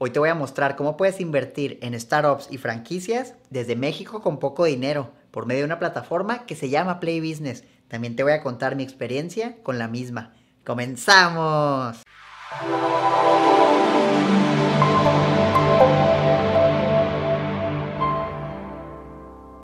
[0.00, 4.38] Hoy te voy a mostrar cómo puedes invertir en startups y franquicias desde México con
[4.38, 7.64] poco dinero por medio de una plataforma que se llama Play Business.
[7.88, 10.36] También te voy a contar mi experiencia con la misma.
[10.64, 12.04] ¡Comenzamos!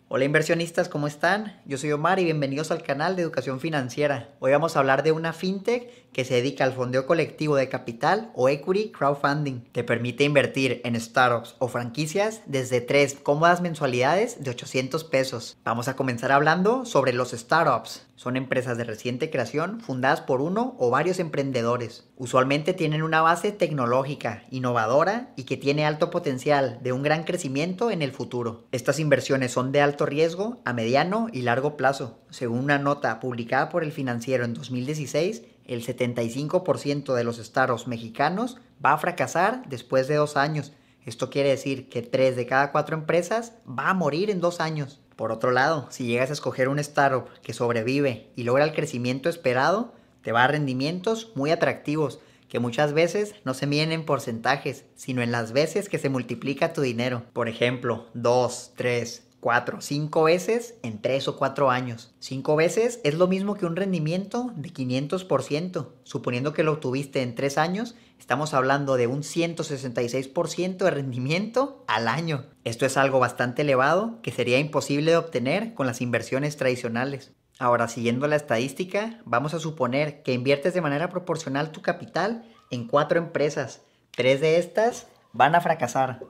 [0.07, 1.59] Hola inversionistas, ¿cómo están?
[1.65, 4.29] Yo soy Omar y bienvenidos al canal de Educación Financiera.
[4.39, 8.31] Hoy vamos a hablar de una fintech que se dedica al fondeo colectivo de capital
[8.35, 9.65] o equity crowdfunding.
[9.73, 15.57] Te permite invertir en startups o franquicias desde tres cómodas mensualidades de 800 pesos.
[15.65, 18.07] Vamos a comenzar hablando sobre los startups.
[18.15, 22.05] Son empresas de reciente creación fundadas por uno o varios emprendedores.
[22.15, 27.91] Usualmente tienen una base tecnológica, innovadora y que tiene alto potencial de un gran crecimiento
[27.91, 28.67] en el futuro.
[28.71, 32.21] Estas inversiones son de alto riesgo a mediano y largo plazo.
[32.29, 38.57] Según una nota publicada por el financiero en 2016, el 75% de los startups mexicanos
[38.83, 40.73] va a fracasar después de dos años.
[41.05, 45.01] Esto quiere decir que tres de cada cuatro empresas va a morir en dos años.
[45.15, 49.29] Por otro lado, si llegas a escoger un startup que sobrevive y logra el crecimiento
[49.29, 54.85] esperado, te va a rendimientos muy atractivos que muchas veces no se miden en porcentajes,
[54.95, 57.23] sino en las veces que se multiplica tu dinero.
[57.33, 62.15] Por ejemplo, 2, 3, 4, 5 veces en 3 o 4 años.
[62.17, 65.89] 5 veces es lo mismo que un rendimiento de 500%.
[66.03, 72.07] Suponiendo que lo obtuviste en 3 años, estamos hablando de un 166% de rendimiento al
[72.07, 72.47] año.
[72.63, 77.31] Esto es algo bastante elevado que sería imposible de obtener con las inversiones tradicionales.
[77.59, 82.87] Ahora, siguiendo la estadística, vamos a suponer que inviertes de manera proporcional tu capital en
[82.87, 83.83] 4 empresas.
[84.15, 86.21] 3 de estas van a fracasar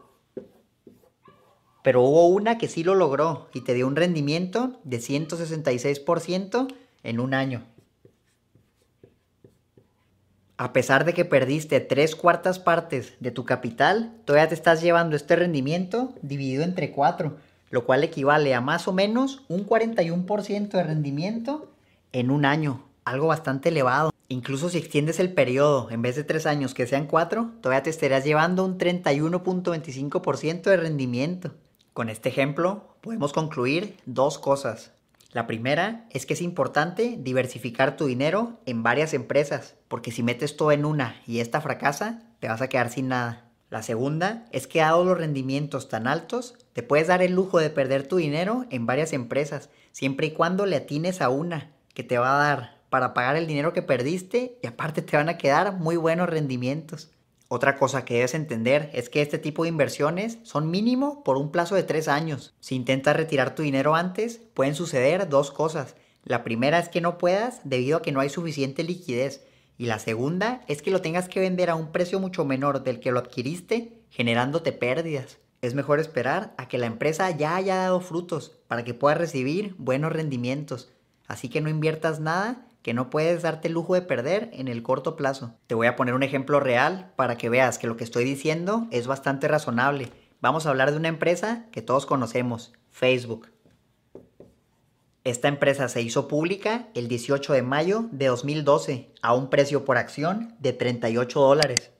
[1.85, 7.19] pero hubo una que sí lo logró y te dio un rendimiento de 166% en
[7.19, 7.61] un año.
[10.57, 15.15] A pesar de que perdiste tres cuartas partes de tu capital, todavía te estás llevando
[15.15, 17.37] este rendimiento dividido entre cuatro,
[17.69, 21.71] lo cual equivale a más o menos un 41% de rendimiento
[22.13, 24.09] en un año, algo bastante elevado.
[24.27, 27.91] Incluso si extiendes el periodo en vez de tres años que sean cuatro, todavía te
[27.91, 31.51] estarías llevando un 31.25% de rendimiento.
[31.95, 34.91] Con este ejemplo podemos concluir dos cosas.
[35.31, 40.57] La primera es que es importante diversificar tu dinero en varias empresas, porque si metes
[40.57, 43.45] todo en una y esta fracasa, te vas a quedar sin nada.
[43.69, 47.69] La segunda es que dado los rendimientos tan altos, te puedes dar el lujo de
[47.69, 52.17] perder tu dinero en varias empresas, siempre y cuando le atines a una que te
[52.17, 55.77] va a dar para pagar el dinero que perdiste y aparte te van a quedar
[55.77, 57.14] muy buenos rendimientos.
[57.47, 61.51] Otra cosa que debes entender es que este tipo de inversiones son mínimo por un
[61.51, 62.55] plazo de tres años.
[62.59, 65.95] Si intentas retirar tu dinero antes, pueden suceder dos cosas.
[66.23, 69.45] La primera es que no puedas debido a que no hay suficiente liquidez.
[69.77, 72.99] Y la segunda es que lo tengas que vender a un precio mucho menor del
[72.99, 75.37] que lo adquiriste, generándote pérdidas.
[75.61, 79.75] Es mejor esperar a que la empresa ya haya dado frutos para que puedas recibir
[79.77, 80.91] buenos rendimientos.
[81.27, 84.83] Así que no inviertas nada que no puedes darte el lujo de perder en el
[84.83, 85.55] corto plazo.
[85.65, 88.85] Te voy a poner un ejemplo real para que veas que lo que estoy diciendo
[88.91, 90.11] es bastante razonable.
[90.39, 93.49] Vamos a hablar de una empresa que todos conocemos, Facebook.
[95.23, 99.97] Esta empresa se hizo pública el 18 de mayo de 2012 a un precio por
[99.97, 101.94] acción de 38 dólares.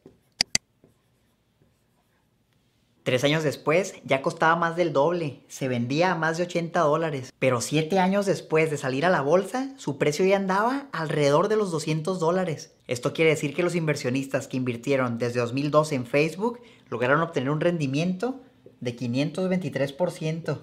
[3.06, 7.32] Tres años después ya costaba más del doble, se vendía a más de 80 dólares.
[7.38, 11.56] Pero siete años después de salir a la bolsa, su precio ya andaba alrededor de
[11.56, 12.74] los 200 dólares.
[12.88, 17.62] Esto quiere decir que los inversionistas que invirtieron desde 2012 en Facebook lograron obtener un
[17.62, 18.42] rendimiento
[18.82, 20.62] de 523%.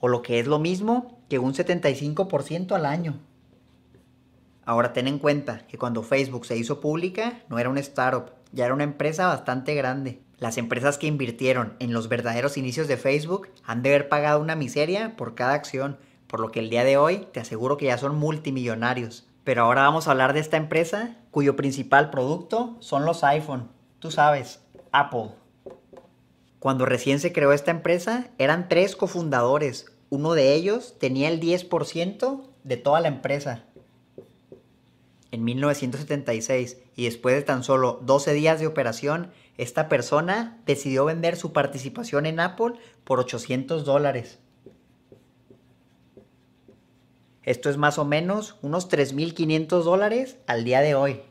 [0.00, 3.20] O lo que es lo mismo que un 75% al año.
[4.64, 8.64] Ahora ten en cuenta que cuando Facebook se hizo pública no era un startup, ya
[8.64, 10.20] era una empresa bastante grande.
[10.38, 14.54] Las empresas que invirtieron en los verdaderos inicios de Facebook han de haber pagado una
[14.54, 17.98] miseria por cada acción, por lo que el día de hoy te aseguro que ya
[17.98, 19.26] son multimillonarios.
[19.42, 23.68] Pero ahora vamos a hablar de esta empresa cuyo principal producto son los iPhone.
[23.98, 24.60] Tú sabes,
[24.92, 25.30] Apple.
[26.60, 29.86] Cuando recién se creó esta empresa eran tres cofundadores.
[30.08, 33.64] Uno de ellos tenía el 10% de toda la empresa
[35.30, 41.36] en 1976 y después de tan solo 12 días de operación, esta persona decidió vender
[41.36, 42.74] su participación en Apple
[43.04, 44.38] por 800 dólares.
[47.42, 51.22] Esto es más o menos unos 3.500 dólares al día de hoy.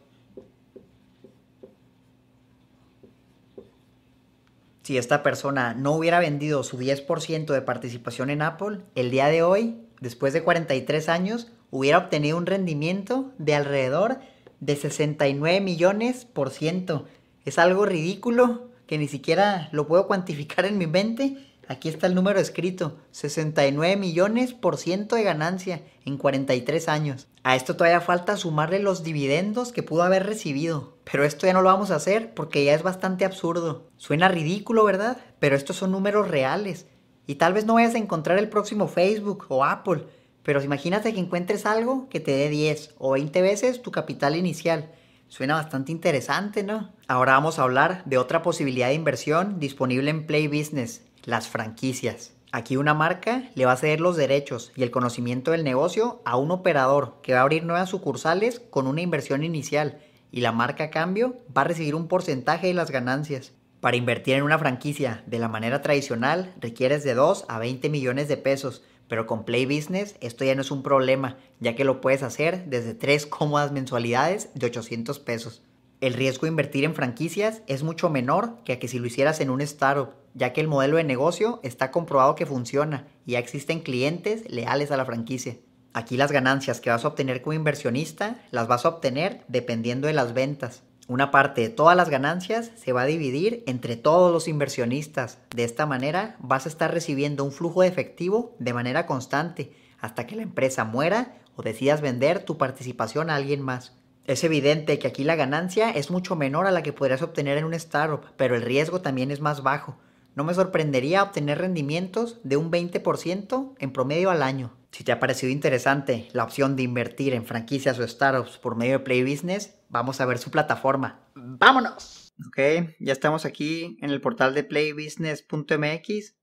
[4.84, 9.44] Si esta persona no hubiera vendido su 10% de participación en Apple, el día de
[9.44, 14.20] hoy, después de 43 años, hubiera obtenido un rendimiento de alrededor
[14.60, 17.06] de 69 millones por ciento.
[17.48, 21.38] Es algo ridículo que ni siquiera lo puedo cuantificar en mi mente,
[21.70, 27.30] aquí está el número escrito, 69 millones por ciento de ganancia en 43 años.
[27.44, 31.62] A esto todavía falta sumarle los dividendos que pudo haber recibido, pero esto ya no
[31.62, 33.88] lo vamos a hacer porque ya es bastante absurdo.
[33.96, 35.16] Suena ridículo, ¿verdad?
[35.40, 36.86] Pero estos son números reales.
[37.28, 40.04] Y tal vez no vayas a encontrar el próximo Facebook o Apple,
[40.44, 44.92] pero imagínate que encuentres algo que te dé 10 o 20 veces tu capital inicial.
[45.30, 46.94] Suena bastante interesante, ¿no?
[47.08, 52.34] Ahora vamos a hablar de otra posibilidad de inversión disponible en Play Business, las franquicias.
[52.54, 56.38] Aquí una marca le va a ceder los derechos y el conocimiento del negocio a
[56.38, 60.00] un operador que va a abrir nuevas sucursales con una inversión inicial
[60.32, 63.52] y la marca a cambio va a recibir un porcentaje de las ganancias.
[63.82, 68.30] Para invertir en una franquicia de la manera tradicional requieres de 2 a 20 millones
[68.30, 72.02] de pesos, pero con Play Business esto ya no es un problema, ya que lo
[72.02, 75.64] puedes hacer desde tres cómodas mensualidades de 800 pesos.
[76.00, 79.40] El riesgo de invertir en franquicias es mucho menor que a que si lo hicieras
[79.40, 83.40] en un startup, ya que el modelo de negocio está comprobado que funciona y ya
[83.40, 85.58] existen clientes leales a la franquicia.
[85.94, 90.14] Aquí las ganancias que vas a obtener como inversionista las vas a obtener dependiendo de
[90.14, 90.84] las ventas.
[91.10, 95.40] Una parte de todas las ganancias se va a dividir entre todos los inversionistas.
[95.56, 99.72] De esta manera vas a estar recibiendo un flujo de efectivo de manera constante
[100.02, 103.94] hasta que la empresa muera o decidas vender tu participación a alguien más.
[104.26, 107.64] Es evidente que aquí la ganancia es mucho menor a la que podrías obtener en
[107.64, 109.98] un startup, pero el riesgo también es más bajo.
[110.36, 114.74] No me sorprendería obtener rendimientos de un 20% en promedio al año.
[114.92, 119.00] Si te ha parecido interesante la opción de invertir en franquicias o startups por medio
[119.00, 121.30] de Play Business, vamos a ver su plataforma.
[121.36, 122.34] ¡Vámonos!
[122.48, 122.58] Ok,
[123.00, 126.36] ya estamos aquí en el portal de playbusiness.mx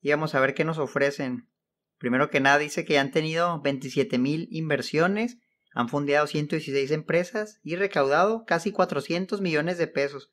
[0.00, 1.48] y vamos a ver qué nos ofrecen.
[1.98, 5.38] Primero que nada dice que han tenido 27 mil inversiones,
[5.74, 10.32] han fundado 116 empresas y recaudado casi 400 millones de pesos.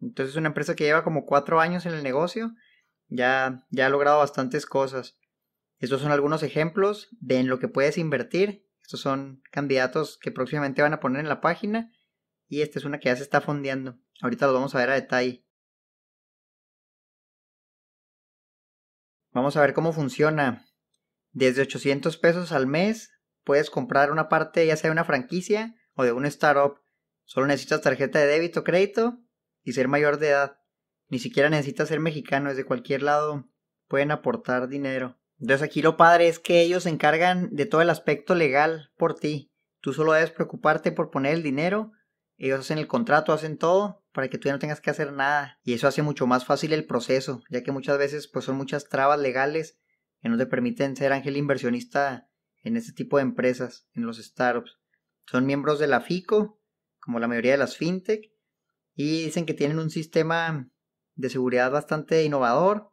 [0.00, 2.54] Entonces es una empresa que lleva como 4 años en el negocio,
[3.08, 5.18] ya, ya ha logrado bastantes cosas.
[5.78, 8.66] Estos son algunos ejemplos de en lo que puedes invertir.
[8.92, 11.90] Estos son candidatos que próximamente van a poner en la página.
[12.46, 13.98] Y esta es una que ya se está fondeando.
[14.20, 15.46] Ahorita lo vamos a ver a detalle.
[19.30, 20.66] Vamos a ver cómo funciona.
[21.30, 23.10] Desde 800 pesos al mes
[23.44, 26.82] puedes comprar una parte ya sea de una franquicia o de un startup.
[27.24, 29.22] Solo necesitas tarjeta de débito o crédito
[29.62, 30.58] y ser mayor de edad.
[31.08, 33.48] Ni siquiera necesitas ser mexicano, desde cualquier lado
[33.88, 35.18] pueden aportar dinero.
[35.42, 39.16] Entonces aquí lo padre es que ellos se encargan de todo el aspecto legal por
[39.16, 39.50] ti.
[39.80, 41.90] Tú solo debes preocuparte por poner el dinero.
[42.36, 45.58] Ellos hacen el contrato, hacen todo para que tú ya no tengas que hacer nada.
[45.64, 48.88] Y eso hace mucho más fácil el proceso, ya que muchas veces pues son muchas
[48.88, 49.80] trabas legales
[50.20, 52.28] que no te permiten ser ángel inversionista
[52.62, 54.78] en este tipo de empresas, en los startups.
[55.26, 56.60] Son miembros de la FICO,
[57.00, 58.30] como la mayoría de las fintech,
[58.94, 60.70] y dicen que tienen un sistema
[61.16, 62.91] de seguridad bastante innovador,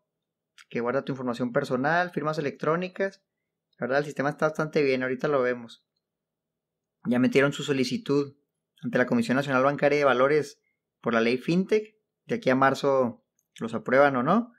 [0.69, 3.21] que guarda tu información personal, firmas electrónicas.
[3.77, 5.83] La verdad, el sistema está bastante bien, ahorita lo vemos.
[7.05, 8.35] Ya metieron su solicitud
[8.81, 10.61] ante la Comisión Nacional Bancaria de Valores
[11.01, 11.95] por la ley FinTech.
[12.25, 13.25] De aquí a marzo
[13.59, 14.53] los aprueban o no.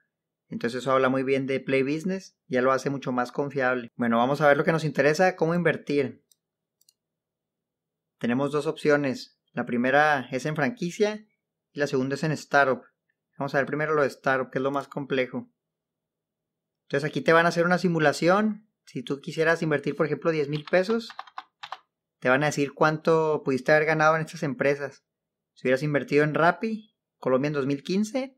[0.48, 3.88] Entonces eso habla muy bien de Play Business, ya lo hace mucho más confiable.
[3.94, 6.24] Bueno, vamos a ver lo que nos interesa, cómo invertir.
[8.18, 9.38] Tenemos dos opciones.
[9.52, 11.24] La primera es en franquicia
[11.72, 12.82] y la segunda es en startup.
[13.38, 15.49] Vamos a ver primero lo de startup, que es lo más complejo.
[16.90, 18.66] Entonces aquí te van a hacer una simulación.
[18.85, 21.09] Si tú quisieras invertir, por ejemplo, 10 mil pesos,
[22.18, 25.04] te van a decir cuánto pudiste haber ganado en estas empresas.
[25.54, 28.37] Si hubieras invertido en Rappi, Colombia en 2015,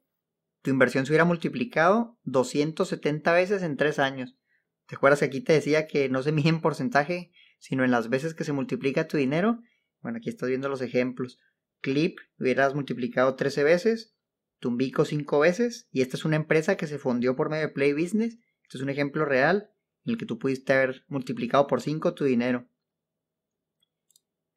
[0.60, 4.36] tu inversión se hubiera multiplicado 270 veces en 3 años.
[4.84, 8.10] ¿Te acuerdas que aquí te decía que no se mide en porcentaje, sino en las
[8.10, 9.62] veces que se multiplica tu dinero?
[10.02, 11.38] Bueno, aquí estás viendo los ejemplos.
[11.80, 14.14] Clip hubieras multiplicado 13 veces,
[14.62, 17.94] Tumbico cinco veces y esta es una empresa que se fundió por medio de Play
[17.94, 18.38] Business.
[18.62, 19.72] Este es un ejemplo real
[20.04, 22.68] en el que tú pudiste haber multiplicado por 5 tu dinero.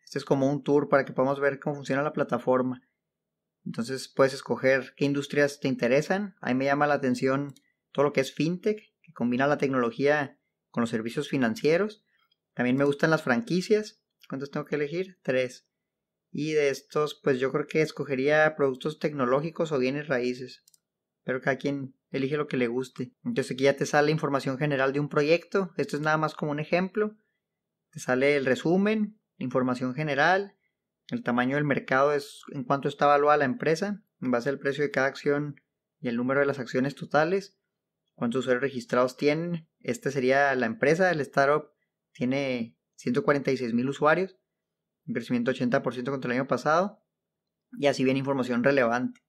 [0.04, 2.84] Este es como un tour para que podamos ver cómo funciona la plataforma.
[3.66, 6.36] Entonces puedes escoger qué industrias te interesan.
[6.40, 7.56] A mí me llama la atención
[7.92, 10.38] todo lo que es fintech, que combina la tecnología
[10.70, 12.06] con los servicios financieros.
[12.54, 14.04] También me gustan las franquicias.
[14.30, 15.18] ¿Cuántos tengo que elegir?
[15.24, 15.66] Tres.
[16.38, 20.66] Y de estos, pues yo creo que escogería productos tecnológicos o bienes raíces.
[21.24, 23.14] Pero cada quien elige lo que le guste.
[23.24, 25.72] Entonces aquí ya te sale información general de un proyecto.
[25.78, 27.16] Esto es nada más como un ejemplo.
[27.90, 30.58] Te sale el resumen, información general.
[31.10, 34.84] El tamaño del mercado es en cuánto está evaluada la empresa, en base al precio
[34.84, 35.62] de cada acción
[36.02, 37.58] y el número de las acciones totales.
[38.14, 39.70] Cuántos usuarios registrados tienen.
[39.80, 41.70] Este sería la empresa, el startup
[42.12, 44.36] tiene 146 mil usuarios
[45.08, 47.02] un crecimiento 80% contra el año pasado,
[47.78, 49.22] y así viene información relevante.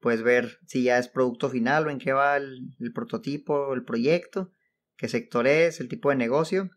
[0.00, 3.84] puedes ver si ya es producto final o en qué va el, el prototipo, el
[3.84, 4.52] proyecto,
[4.96, 6.70] qué sector es, el tipo de negocio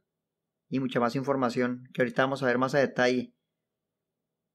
[0.70, 3.34] y mucha más información que ahorita vamos a ver más a detalle.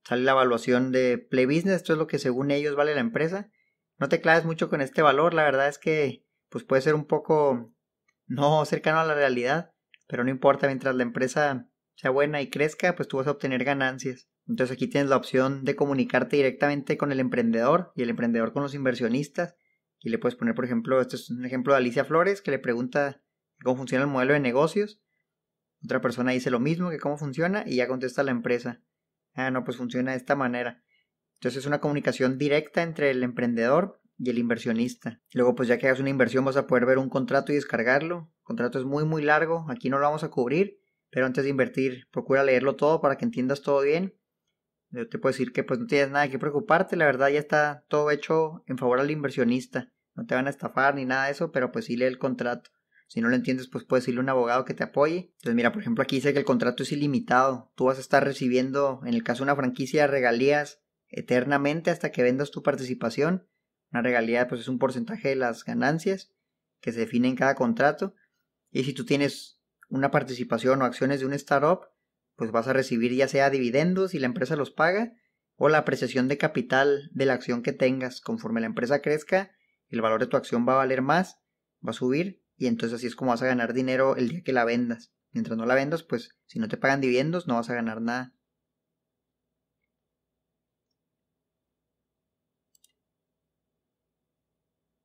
[0.04, 3.50] Sale la evaluación de Play Business, esto es lo que según ellos vale la empresa.
[3.99, 7.07] No te claves mucho con este valor, la verdad es que pues puede ser un
[7.07, 7.75] poco
[8.26, 9.73] no cercano a la realidad,
[10.07, 13.64] pero no importa, mientras la empresa sea buena y crezca, pues tú vas a obtener
[13.64, 14.28] ganancias.
[14.46, 18.62] Entonces aquí tienes la opción de comunicarte directamente con el emprendedor y el emprendedor con
[18.62, 19.56] los inversionistas.
[20.00, 22.58] Y le puedes poner, por ejemplo, este es un ejemplo de Alicia Flores que le
[22.58, 23.22] pregunta
[23.62, 25.02] cómo funciona el modelo de negocios.
[25.82, 28.82] Otra persona dice lo mismo, que cómo funciona, y ya contesta la empresa.
[29.34, 30.82] Ah, no, pues funciona de esta manera.
[31.34, 35.20] Entonces es una comunicación directa entre el emprendedor y el inversionista.
[35.32, 38.30] Luego, pues ya que hagas una inversión vas a poder ver un contrato y descargarlo.
[38.38, 40.78] El contrato es muy, muy largo, aquí no lo vamos a cubrir,
[41.14, 44.18] pero antes de invertir, procura leerlo todo para que entiendas todo bien.
[44.90, 47.85] Yo te puedo decir que pues no tienes nada que preocuparte, la verdad ya está
[47.87, 49.92] todo hecho en favor al inversionista.
[50.16, 52.71] No te van a estafar ni nada de eso, pero pues sí lee el contrato.
[53.06, 55.30] Si no lo entiendes, pues puedes irle a un abogado que te apoye.
[55.35, 57.71] Entonces, mira, por ejemplo, aquí dice que el contrato es ilimitado.
[57.76, 62.25] Tú vas a estar recibiendo, en el caso de una franquicia, regalías eternamente hasta que
[62.25, 63.47] vendas tu participación.
[63.92, 66.33] Una regalía, pues es un porcentaje de las ganancias
[66.80, 68.16] que se define en cada contrato.
[68.73, 69.53] Y si tú tienes
[69.88, 71.88] una participación o acciones de un startup,
[72.37, 75.12] pues vas a recibir ya sea dividendos y la empresa los paga,
[75.57, 78.21] o la apreciación de capital de la acción que tengas.
[78.21, 79.53] Conforme la empresa crezca,
[79.88, 81.38] el valor de tu acción va a valer más,
[81.87, 84.53] va a subir y entonces así es como vas a ganar dinero el día que
[84.53, 85.12] la vendas.
[85.31, 88.35] Mientras no la vendas, pues si no te pagan dividendos no vas a ganar nada.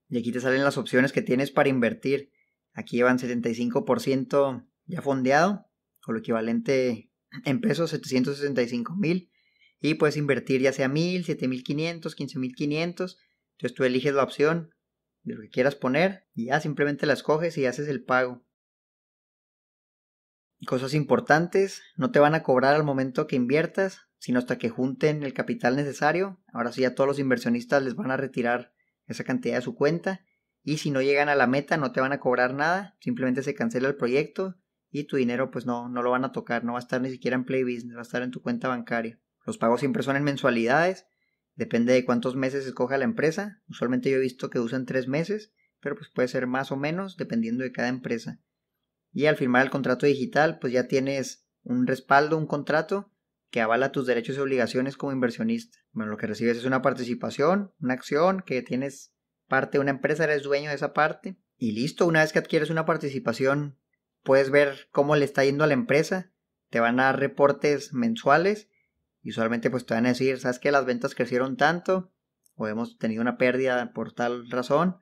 [0.08, 2.32] Y aquí te salen las opciones que tienes para invertir.
[2.74, 5.70] Aquí llevan 75% ya fondeado,
[6.08, 7.12] o lo equivalente
[7.46, 9.32] en pesos 765 mil.
[9.80, 13.18] Y puedes invertir ya sea 1000, 7500, 15500.
[13.52, 14.74] Entonces tú eliges la opción
[15.24, 18.44] de lo que quieras poner y ya simplemente la escoges y haces el pago.
[20.66, 25.24] Cosas importantes, no te van a cobrar al momento que inviertas, sino hasta que junten
[25.24, 26.42] el capital necesario.
[26.52, 28.74] Ahora sí a todos los inversionistas les van a retirar
[29.08, 30.26] esa cantidad de su cuenta
[30.64, 33.56] y si no llegan a la meta no te van a cobrar nada, simplemente se
[33.56, 34.56] cancela el proyecto
[34.92, 37.10] y tu dinero pues no, no lo van a tocar, no va a estar ni
[37.10, 39.20] siquiera en Play Business, va a estar en tu cuenta bancaria.
[39.46, 41.06] Los pagos siempre son en mensualidades
[41.60, 43.62] Depende de cuántos meses escoja la empresa.
[43.68, 45.52] Usualmente yo he visto que usan tres meses,
[45.82, 48.40] pero pues puede ser más o menos dependiendo de cada empresa.
[49.12, 53.12] Y al firmar el contrato digital, pues ya tienes un respaldo, un contrato
[53.52, 55.80] que avala tus derechos y obligaciones como inversionista.
[55.92, 59.14] Bueno, lo que recibes es una participación, una acción que tienes
[59.50, 61.36] parte de una empresa, eres dueño de esa parte.
[61.58, 63.78] Y listo, una vez que adquieres una participación,
[64.24, 66.32] puedes ver cómo le está yendo a la empresa.
[66.70, 68.70] Te van a dar reportes mensuales
[69.22, 72.14] y usualmente pues te van a decir, ¿sabes que las ventas crecieron tanto?
[72.56, 74.98] O hemos tenido una pérdida por tal razón.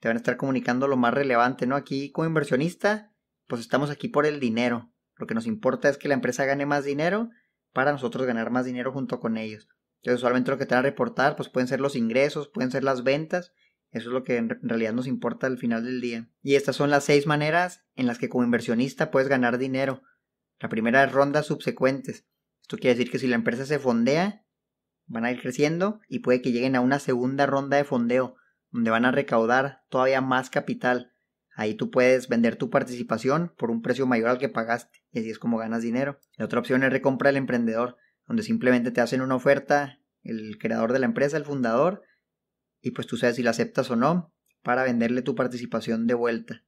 [0.00, 1.76] Te van a estar comunicando lo más relevante, ¿no?
[1.76, 3.12] Aquí como inversionista,
[3.46, 4.92] pues estamos aquí por el dinero.
[5.16, 7.30] Lo que nos importa es que la empresa gane más dinero
[7.72, 9.68] para nosotros ganar más dinero junto con ellos.
[9.96, 12.82] Entonces usualmente lo que te van a reportar pues pueden ser los ingresos, pueden ser
[12.82, 13.52] las ventas.
[13.92, 16.28] Eso es lo que en realidad nos importa al final del día.
[16.42, 20.02] Y estas son las seis maneras en las que como inversionista puedes ganar dinero.
[20.58, 22.26] La primera es rondas subsecuentes.
[22.62, 24.46] Esto quiere decir que si la empresa se fondea,
[25.06, 28.36] van a ir creciendo y puede que lleguen a una segunda ronda de fondeo,
[28.70, 31.12] donde van a recaudar todavía más capital.
[31.54, 35.30] Ahí tú puedes vender tu participación por un precio mayor al que pagaste y así
[35.30, 36.18] es como ganas dinero.
[36.38, 40.92] La otra opción es recompra del emprendedor, donde simplemente te hacen una oferta el creador
[40.92, 42.02] de la empresa, el fundador,
[42.82, 46.64] y pues tú sabes si la aceptas o no para venderle tu participación de vuelta.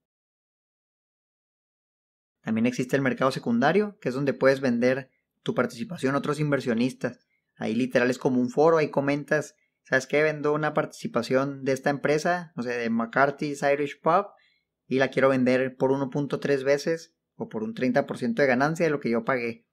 [2.41, 5.11] También existe el mercado secundario, que es donde puedes vender
[5.43, 7.19] tu participación a otros inversionistas.
[7.57, 10.23] Ahí literal es como un foro, ahí comentas, ¿sabes qué?
[10.23, 14.27] Vendo una participación de esta empresa, no sé, de McCarthy's Irish Pub,
[14.87, 19.01] y la quiero vender por 1.3 veces o por un 30% de ganancia de lo
[19.01, 19.67] que yo pagué.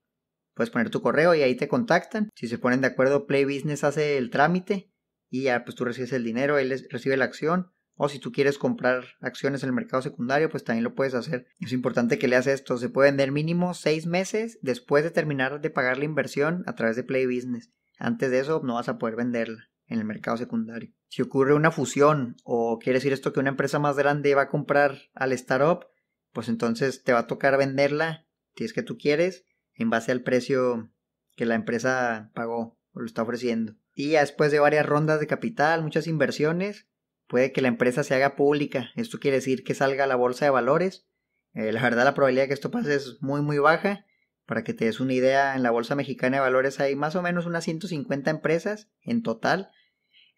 [0.54, 2.30] Puedes poner tu correo y ahí te contactan.
[2.36, 4.91] Si se ponen de acuerdo, Play Business hace el trámite
[5.32, 8.58] y ya pues tú recibes el dinero, él recibe la acción o si tú quieres
[8.58, 11.48] comprar acciones en el mercado secundario, pues también lo puedes hacer.
[11.60, 12.78] Es importante que leas esto.
[12.78, 16.96] Se puede vender mínimo seis meses después de terminar de pagar la inversión a través
[16.96, 17.72] de Play Business.
[17.98, 20.92] Antes de eso no vas a poder venderla en el mercado secundario.
[21.10, 24.50] Si ocurre una fusión o quiere decir esto que una empresa más grande va a
[24.50, 25.86] comprar al startup,
[26.34, 29.46] pues entonces te va a tocar venderla, si es que tú quieres,
[29.76, 30.92] en base al precio
[31.36, 33.76] que la empresa pagó o lo está ofreciendo.
[33.94, 36.88] Y ya después de varias rondas de capital, muchas inversiones,
[37.28, 38.92] puede que la empresa se haga pública.
[38.96, 41.08] Esto quiere decir que salga a la bolsa de valores.
[41.54, 44.06] Eh, la verdad la probabilidad de que esto pase es muy muy baja.
[44.46, 47.22] Para que te des una idea, en la Bolsa Mexicana de Valores hay más o
[47.22, 49.70] menos unas 150 empresas en total.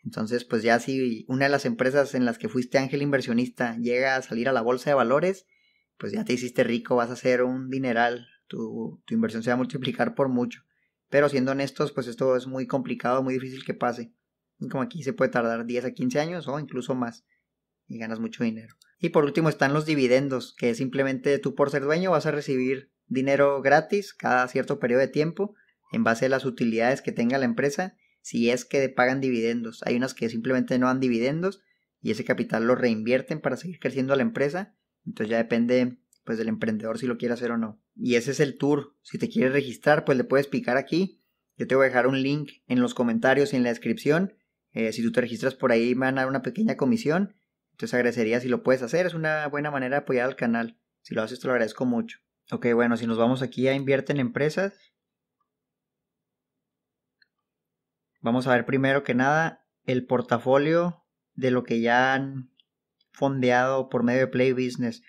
[0.04, 4.16] Entonces, pues ya si una de las empresas en las que fuiste ángel inversionista llega
[4.16, 5.48] a salir a la bolsa de valores,
[5.98, 9.56] pues ya te hiciste rico, vas a hacer un dineral, tu, tu inversión se va
[9.56, 10.62] a multiplicar por mucho.
[11.13, 14.12] Pero siendo honestos, pues esto es muy complicado, muy difícil que pase.
[14.72, 17.24] Como aquí se puede tardar 10 a 15 años o incluso más
[17.88, 18.75] y ganas mucho dinero.
[18.98, 22.91] Y por último están los dividendos, que simplemente tú por ser dueño vas a recibir
[23.05, 25.53] dinero gratis cada cierto periodo de tiempo
[25.91, 29.84] en base a las utilidades que tenga la empresa si es que pagan dividendos.
[29.86, 31.62] Hay unas que simplemente no dan dividendos
[32.01, 34.75] y ese capital lo reinvierten para seguir creciendo la empresa.
[35.05, 37.83] Entonces ya depende pues del emprendedor si lo quiere hacer o no.
[37.96, 38.96] Y ese es el tour.
[39.02, 41.22] Si te quieres registrar, pues le puedes picar aquí.
[41.58, 44.34] Yo te voy a dejar un link en los comentarios y en la descripción.
[44.72, 47.36] Eh, si tú te registras por ahí, me van a dar una pequeña comisión.
[47.72, 49.06] Entonces agradecería si lo puedes hacer.
[49.06, 50.80] Es una buena manera de apoyar al canal.
[51.02, 52.20] Si lo haces, te lo agradezco mucho.
[52.52, 54.74] Ok, bueno, si nos vamos aquí a invierte en empresas,
[58.24, 62.54] Vamos a ver primero que nada el portafolio de lo que ya han
[63.12, 65.04] fondeado por medio de Play Business.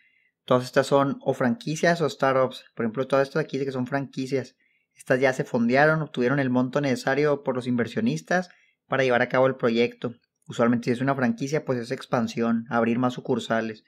[0.44, 2.64] Todas estas son o franquicias o startups.
[2.74, 4.56] Por ejemplo, todas estas aquí que son franquicias.
[4.94, 8.50] Estas ya se fondearon, obtuvieron el monto necesario por los inversionistas
[8.86, 10.14] para llevar a cabo el proyecto.
[10.46, 13.84] Usualmente si es una franquicia, pues es expansión, abrir más sucursales.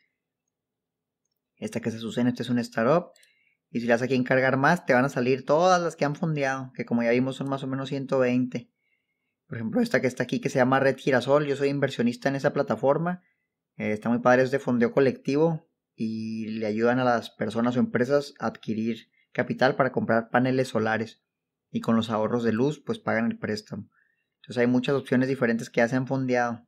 [1.57, 3.13] Esta que se sucede, este es un startup.
[3.71, 6.15] Y si le das aquí encargar más, te van a salir todas las que han
[6.15, 8.71] fondeado, que como ya vimos son más o menos 120.
[9.47, 12.37] Por ejemplo, esta que está aquí que se llama Red Girasol, yo soy inversionista en
[12.37, 13.23] esa plataforma.
[13.77, 17.81] Eh, está muy padre, es de fondeo colectivo y le ayudan a las personas o
[17.81, 21.23] empresas a adquirir capital para comprar paneles solares
[21.71, 23.91] y con los ahorros de luz pues pagan el préstamo.
[24.37, 26.67] Entonces hay muchas opciones diferentes que ya se han fondeado.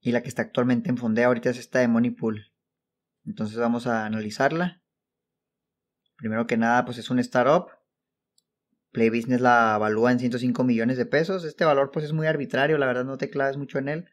[0.00, 2.52] Y la que está actualmente en fondeo ahorita es esta de Moneypool.
[3.26, 4.82] Entonces vamos a analizarla.
[6.16, 7.68] Primero que nada pues es un startup
[8.92, 11.44] Play Business la evalúa en 105 millones de pesos.
[11.44, 14.08] Este valor pues es muy arbitrario, la verdad no te claves mucho en él.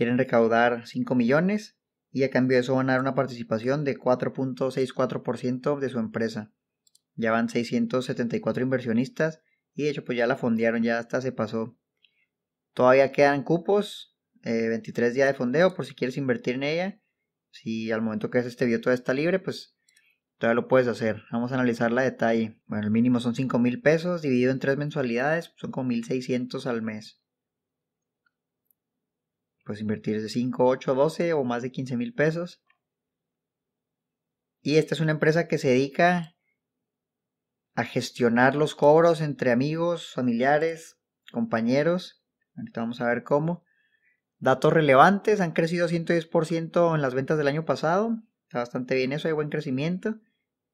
[0.00, 1.76] Quieren recaudar 5 millones
[2.10, 6.54] y a cambio de eso van a dar una participación de 4.64% de su empresa.
[7.16, 9.42] Ya van 674 inversionistas
[9.74, 11.76] y de hecho pues ya la fondearon, ya hasta se pasó.
[12.72, 17.02] Todavía quedan cupos, 23 eh, días de fondeo por si quieres invertir en ella.
[17.50, 19.76] Si al momento que este video todavía está libre, pues
[20.38, 21.24] todavía lo puedes hacer.
[21.30, 22.58] Vamos a analizarla a detalle.
[22.64, 26.80] Bueno, el mínimo son 5 mil pesos, dividido en tres mensualidades, son como 1600 al
[26.80, 27.19] mes.
[29.64, 32.62] Puedes invertir de 5, 8, 12 o más de 15 mil pesos.
[34.62, 36.34] Y esta es una empresa que se dedica
[37.74, 40.98] a gestionar los cobros entre amigos, familiares,
[41.32, 42.22] compañeros.
[42.56, 43.64] Ahorita vamos a ver cómo.
[44.38, 48.18] Datos relevantes, han crecido 110% en las ventas del año pasado.
[48.44, 50.16] Está bastante bien eso, hay buen crecimiento.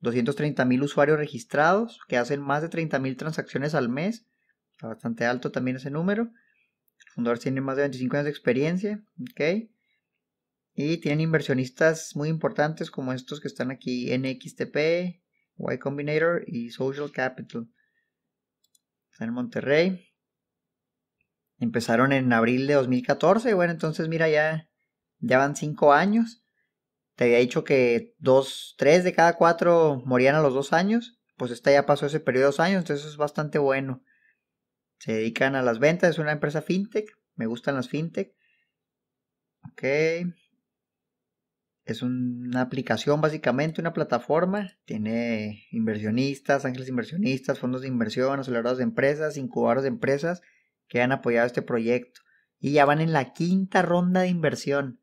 [0.00, 4.26] 230 mil usuarios registrados que hacen más de 30 mil transacciones al mes.
[4.72, 6.30] Está bastante alto también ese número.
[7.16, 9.02] Fundador tiene más de 25 años de experiencia.
[9.22, 9.70] ok
[10.74, 15.22] Y tienen inversionistas muy importantes como estos que están aquí: NXTP,
[15.56, 17.70] Y Combinator y Social Capital.
[19.10, 20.08] Están en Monterrey.
[21.58, 23.54] Empezaron en abril de 2014.
[23.54, 24.68] Bueno, entonces mira, ya,
[25.18, 26.44] ya van 5 años.
[27.14, 31.18] Te había dicho que dos, tres de cada cuatro morían a los dos años.
[31.38, 34.02] Pues esta ya pasó ese periodo de dos años, entonces es bastante bueno.
[34.98, 37.16] Se dedican a las ventas, es una empresa fintech.
[37.34, 38.34] Me gustan las fintech.
[39.70, 39.82] Ok.
[41.84, 44.72] Es una aplicación básicamente, una plataforma.
[44.84, 50.42] Tiene inversionistas, ángeles inversionistas, fondos de inversión, aceleradoras de empresas, incubadores de empresas
[50.88, 52.22] que han apoyado este proyecto.
[52.58, 55.00] Y ya van en la quinta ronda de inversión.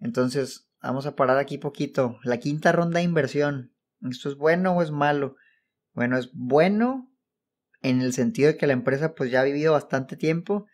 [0.00, 2.18] Entonces, Vamos a parar aquí poquito.
[2.24, 3.72] La quinta ronda de inversión.
[4.10, 5.36] ¿Esto es bueno o es malo?
[5.94, 7.11] Bueno, es bueno
[7.82, 10.66] en el sentido de que la empresa pues ya ha vivido bastante tiempo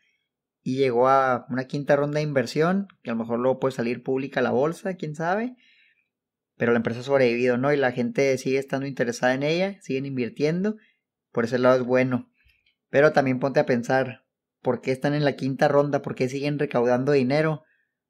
[0.62, 4.02] y llegó a una quinta ronda de inversión, que a lo mejor luego puede salir
[4.02, 5.56] pública la bolsa, quién sabe.
[6.56, 7.72] Pero la empresa ha sobrevivido, ¿no?
[7.72, 10.76] Y la gente sigue estando interesada en ella, siguen invirtiendo.
[11.32, 12.30] Por ese lado es bueno.
[12.90, 14.24] Pero también ponte a pensar,
[14.60, 16.02] ¿por qué están en la quinta ronda?
[16.02, 17.62] ¿Por qué siguen recaudando dinero?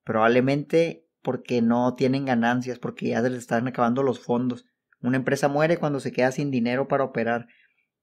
[0.02, 4.64] Probablemente porque no tienen ganancias, porque ya les están acabando los fondos.
[5.00, 7.46] Una empresa muere cuando se queda sin dinero para operar.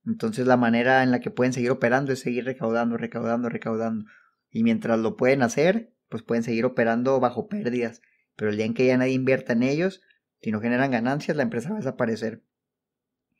[0.05, 4.05] Entonces la manera en la que pueden seguir operando es seguir recaudando, recaudando, recaudando.
[4.51, 8.01] Y mientras lo pueden hacer, pues pueden seguir operando bajo pérdidas.
[8.35, 10.01] Pero el día en que ya nadie invierta en ellos,
[10.41, 12.43] si no generan ganancias, la empresa va a desaparecer.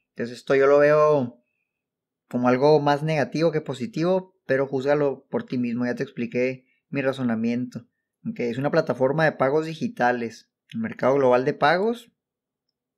[0.10, 1.44] Entonces esto yo lo veo
[2.30, 7.02] como algo más negativo que positivo, pero júzgalo por ti mismo, ya te expliqué mi
[7.02, 7.86] razonamiento
[8.36, 10.50] es una plataforma de pagos digitales.
[10.74, 12.12] El mercado global de pagos,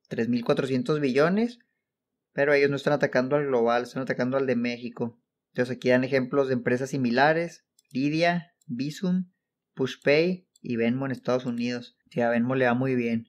[0.10, 1.60] 3.400 billones,
[2.38, 5.19] pero ellos no están atacando al global, están atacando al de México.
[5.54, 9.32] Entonces aquí dan ejemplos de empresas similares, Lidia, Visum,
[9.73, 11.97] PushPay y Venmo en Estados Unidos.
[12.12, 13.28] Sí, a Venmo le va muy bien.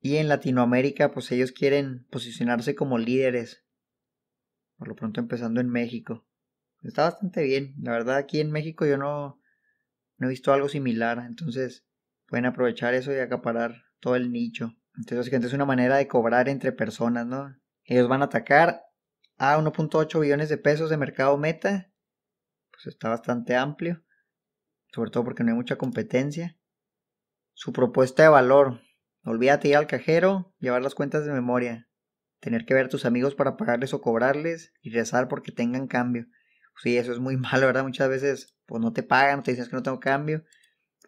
[0.00, 3.64] Y en Latinoamérica, pues ellos quieren posicionarse como líderes.
[4.76, 6.26] Por lo pronto empezando en México.
[6.82, 7.76] Está bastante bien.
[7.80, 9.40] La verdad aquí en México yo no,
[10.16, 11.24] no he visto algo similar.
[11.24, 11.86] Entonces
[12.26, 14.74] pueden aprovechar eso y acaparar todo el nicho.
[14.96, 17.54] Entonces básicamente es una manera de cobrar entre personas, ¿no?
[17.86, 18.82] Ellos van a atacar
[19.38, 21.92] a 1.8 billones de pesos de mercado meta.
[22.72, 24.02] Pues está bastante amplio.
[24.92, 26.58] Sobre todo porque no hay mucha competencia.
[27.54, 28.80] Su propuesta de valor.
[29.24, 31.88] Olvídate ir al cajero, llevar las cuentas de memoria.
[32.40, 36.26] Tener que ver a tus amigos para pagarles o cobrarles y rezar porque tengan cambio.
[36.82, 37.84] Sí, eso es muy malo, ¿verdad?
[37.84, 40.44] Muchas veces pues no te pagan, te dicen que no tengo cambio.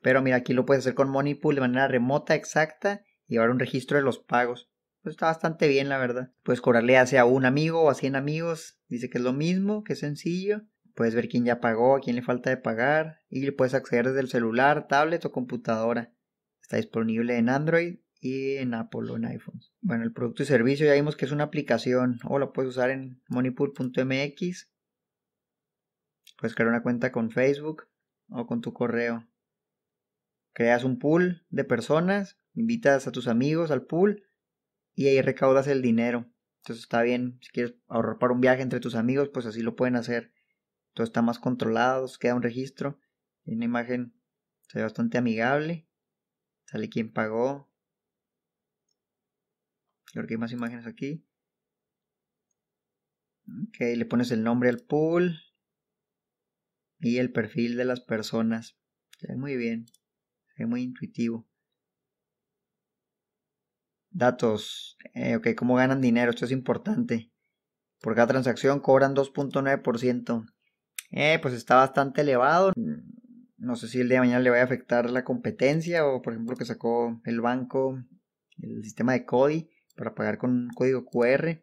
[0.01, 3.59] Pero mira, aquí lo puedes hacer con Moneypool de manera remota, exacta, y llevar un
[3.59, 4.71] registro de los pagos.
[5.09, 6.35] Pues está bastante bien, la verdad.
[6.43, 8.79] Puedes cobrarle ya sea a un amigo o a 100 amigos.
[8.89, 10.67] Dice que es lo mismo, que es sencillo.
[10.95, 13.23] Puedes ver quién ya pagó, a quién le falta de pagar.
[13.31, 16.13] Y le puedes acceder desde el celular, tablet o computadora.
[16.61, 19.63] Está disponible en Android y en Apple o en iPhone.
[19.81, 22.91] Bueno, el producto y servicio ya vimos que es una aplicación o lo puedes usar
[22.91, 24.69] en moneypool.mx.
[26.39, 27.85] Puedes crear una cuenta con Facebook
[28.29, 29.27] o con tu correo.
[30.53, 34.28] Creas un pool de personas, invitas a tus amigos al pool
[34.99, 36.29] y ahí recaudas el dinero.
[36.57, 39.77] Entonces está bien, si quieres ahorrar para un viaje entre tus amigos, pues así lo
[39.77, 40.33] pueden hacer.
[40.93, 42.99] Todo está más controlado, queda un registro.
[43.45, 44.13] Una imagen
[44.75, 45.87] ve bastante amigable.
[46.65, 47.71] Sale quién pagó.
[50.13, 51.25] Creo que hay más imágenes aquí.
[53.47, 55.39] Ok, le pones el nombre al pool.
[56.99, 58.77] Y el perfil de las personas.
[59.21, 59.87] Se ve muy bien.
[60.57, 61.48] Se ve muy intuitivo.
[64.11, 64.97] Datos.
[65.15, 66.31] Eh, ok, ¿cómo ganan dinero?
[66.31, 67.31] Esto es importante.
[68.01, 70.47] Por cada transacción cobran 2.9%.
[71.11, 72.73] Eh, pues está bastante elevado.
[73.57, 76.33] No sé si el día de mañana le va a afectar la competencia o, por
[76.33, 77.99] ejemplo, que sacó el banco,
[78.59, 81.63] el sistema de CODI para pagar con un código QR.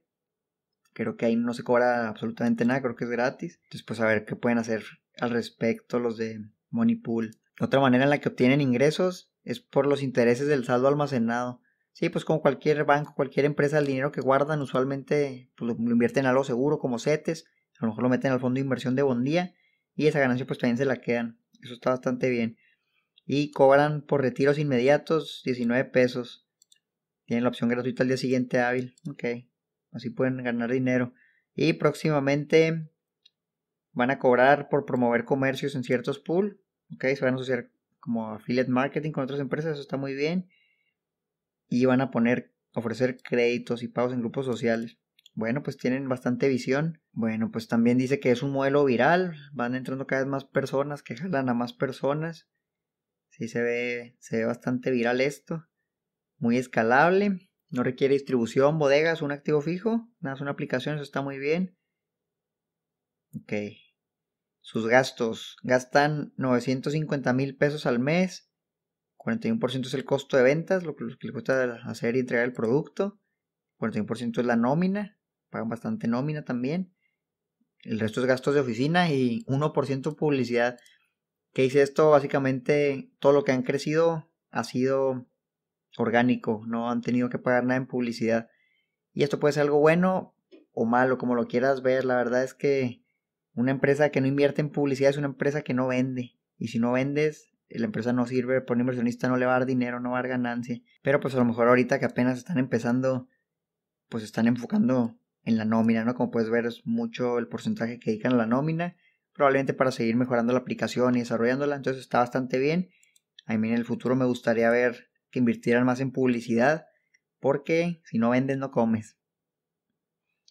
[0.94, 3.60] Creo que ahí no se cobra absolutamente nada, creo que es gratis.
[3.64, 4.84] Entonces, pues a ver qué pueden hacer
[5.18, 7.32] al respecto los de Moneypool.
[7.60, 11.62] Otra manera en la que obtienen ingresos es por los intereses del saldo almacenado.
[11.96, 16.26] Sí, pues como cualquier banco, cualquier empresa, el dinero que guardan usualmente pues, lo, invierten
[16.26, 17.46] a algo seguro como CETES,
[17.80, 19.56] a lo mejor lo meten al fondo de inversión de Bondía
[19.96, 21.40] y esa ganancia pues también se la quedan.
[21.62, 22.58] Eso está bastante bien.
[23.26, 26.46] Y cobran por retiros inmediatos 19 pesos.
[27.28, 28.94] Tienen la opción gratuita al día siguiente hábil.
[29.10, 29.24] Ok,
[29.94, 31.14] así pueden ganar dinero.
[31.56, 32.90] Y próximamente
[33.94, 36.58] van a cobrar por promover comercios en ciertos pools.
[36.94, 39.72] Ok, se van a asociar como affiliate marketing con otras empresas.
[39.72, 40.50] Eso está muy bien
[41.68, 44.98] y van a poner, ofrecer créditos y pagos en grupos sociales.
[45.34, 47.02] Bueno, pues tienen bastante visión.
[47.12, 49.36] Bueno, pues también dice que es un modelo viral.
[49.54, 52.48] Van entrando cada vez más personas que jalan a más personas.
[53.30, 55.66] Sí, se ve, se ve bastante viral esto.
[56.38, 57.50] Muy escalable.
[57.70, 60.08] No requiere distribución, bodegas, un activo fijo.
[60.20, 61.78] Nada, es una aplicación, eso está muy bien.
[63.36, 63.54] Ok.
[64.62, 65.58] Sus gastos.
[65.64, 68.45] Gastan 950 mil pesos al mes
[69.26, 73.20] 41% es el costo de ventas, lo que, les cuesta hacer y entregar el producto.
[73.80, 75.18] 41% es la nómina,
[75.50, 76.94] pagan bastante nómina también.
[77.82, 80.78] El resto es gastos de oficina y 1% publicidad.
[81.54, 82.12] ¿Qué dice esto?
[82.12, 85.26] Básicamente todo lo que han crecido ha sido
[85.98, 88.50] orgánico, no han tenido que pagar nada en publicidad.
[89.12, 90.36] Y esto puede ser algo bueno
[90.72, 92.06] o malo, como lo quieras ver.
[92.06, 93.02] La verdad es que
[93.56, 96.36] una empresa que no invierte en publicidad es una empresa que no vende.
[96.58, 99.60] Y si no vendes, la empresa no sirve, por un inversionista no le va a
[99.60, 100.82] dar dinero, no va a dar ganancia.
[101.02, 103.28] Pero pues a lo mejor ahorita que apenas están empezando,
[104.10, 106.16] pues están enfocando en la nómina, ¿no?
[106.16, 108.96] Como puedes ver es mucho el porcentaje que dedican a la nómina,
[109.34, 112.90] probablemente para seguir mejorando la aplicación y desarrollándola, entonces está bastante bien.
[113.46, 116.86] A mí en el futuro me gustaría ver que invirtieran más en publicidad,
[117.40, 119.18] porque si no vendes no comes.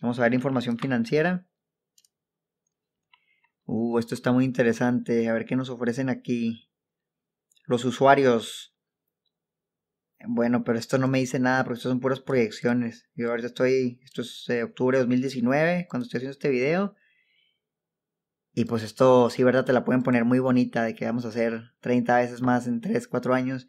[0.01, 1.47] Vamos a ver información financiera.
[3.67, 5.29] Uh, esto está muy interesante.
[5.29, 6.69] A ver qué nos ofrecen aquí
[7.67, 8.75] los usuarios.
[10.27, 13.09] Bueno, pero esto no me dice nada porque esto son puras proyecciones.
[13.15, 16.95] Yo ahorita estoy, esto es eh, octubre de 2019 cuando estoy haciendo este video.
[18.55, 21.29] Y pues esto sí, verdad, te la pueden poner muy bonita de que vamos a
[21.29, 23.69] hacer 30 veces más en 3, 4 años.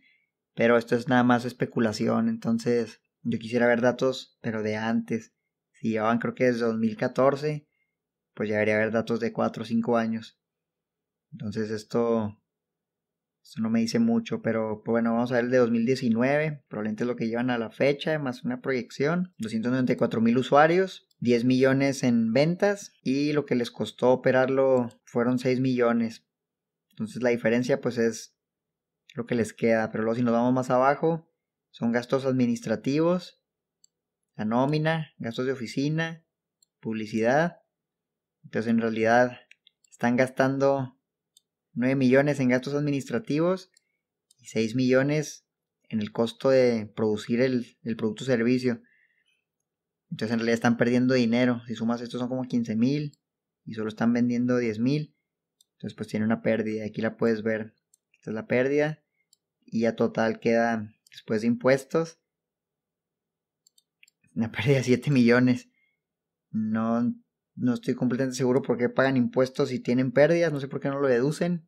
[0.53, 2.29] Pero esto es nada más especulación.
[2.29, 5.33] Entonces yo quisiera ver datos, pero de antes.
[5.73, 7.67] Si llevaban creo que desde 2014,
[8.33, 10.39] pues ya debería haber datos de 4 o 5 años.
[11.31, 12.37] Entonces esto
[13.45, 16.63] eso no me dice mucho, pero pues, bueno, vamos a ver el de 2019.
[16.67, 19.35] Probablemente es lo que llevan a la fecha, más una proyección.
[19.37, 21.07] 294 mil usuarios.
[21.19, 26.25] 10 millones en ventas y lo que les costó operarlo fueron 6 millones.
[26.89, 28.35] Entonces la diferencia pues es
[29.13, 29.91] lo que les queda.
[29.91, 31.31] Pero luego si nos vamos más abajo,
[31.69, 33.41] son gastos administrativos,
[34.35, 36.25] la nómina, gastos de oficina,
[36.79, 37.59] publicidad.
[38.43, 39.39] Entonces en realidad
[39.89, 40.99] están gastando
[41.75, 43.69] 9 millones en gastos administrativos
[44.39, 45.45] y 6 millones
[45.89, 48.81] en el costo de producir el, producto o servicio.
[50.09, 51.61] Entonces en realidad están perdiendo dinero.
[51.67, 53.17] Si sumas esto son como 15 mil
[53.65, 55.15] y solo están vendiendo 10 mil.
[55.73, 56.85] Entonces pues tiene una pérdida.
[56.85, 57.75] Aquí la puedes ver.
[58.13, 59.03] Esta es la pérdida.
[59.65, 62.19] Y a total queda después de impuestos.
[64.33, 65.69] Una pérdida de 7 millones.
[66.51, 67.13] No,
[67.55, 70.51] no estoy completamente seguro por qué pagan impuestos y tienen pérdidas.
[70.51, 71.67] No sé por qué no lo deducen.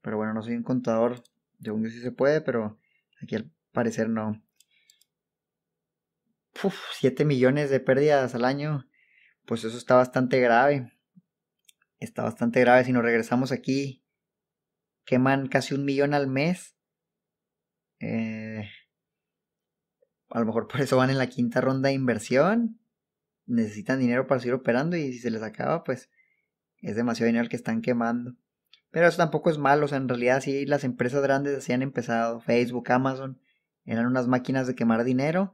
[0.00, 1.22] Pero bueno, no soy un contador.
[1.62, 2.78] Según yo sí se puede, pero
[3.22, 4.42] aquí al parecer no.
[6.98, 8.88] 7 millones de pérdidas al año,
[9.46, 10.92] pues eso está bastante grave.
[12.00, 12.84] Está bastante grave.
[12.84, 14.04] Si nos regresamos aquí,
[15.04, 16.74] queman casi un millón al mes.
[18.00, 18.68] Eh,
[20.30, 22.80] a lo mejor por eso van en la quinta ronda de inversión.
[23.48, 26.08] Necesitan dinero para seguir operando y si se les acaba, pues
[26.80, 28.36] es demasiado dinero el que están quemando.
[28.90, 31.82] Pero eso tampoco es malo, o sea, en realidad sí las empresas grandes así han
[31.82, 33.40] empezado, Facebook, Amazon,
[33.84, 35.52] eran unas máquinas de quemar dinero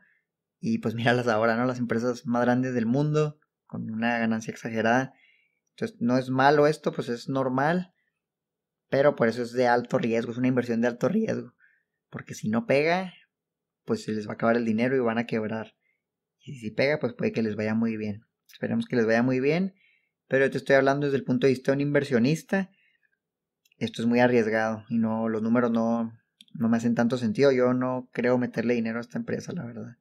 [0.60, 1.64] y pues míralas ahora, ¿no?
[1.64, 5.14] Las empresas más grandes del mundo, con una ganancia exagerada.
[5.70, 7.92] Entonces, no es malo esto, pues es normal.
[8.88, 11.54] Pero por eso es de alto riesgo, es una inversión de alto riesgo.
[12.10, 13.12] Porque si no pega,
[13.84, 15.74] pues se les va a acabar el dinero y van a quebrar.
[16.44, 18.24] Y si pega, pues puede que les vaya muy bien.
[18.52, 19.74] Esperemos que les vaya muy bien.
[20.28, 22.70] Pero yo te estoy hablando desde el punto de vista de un inversionista.
[23.78, 26.12] Esto es muy arriesgado y no, los números no,
[26.52, 27.50] no me hacen tanto sentido.
[27.52, 29.96] Yo no creo meterle dinero a esta empresa, la verdad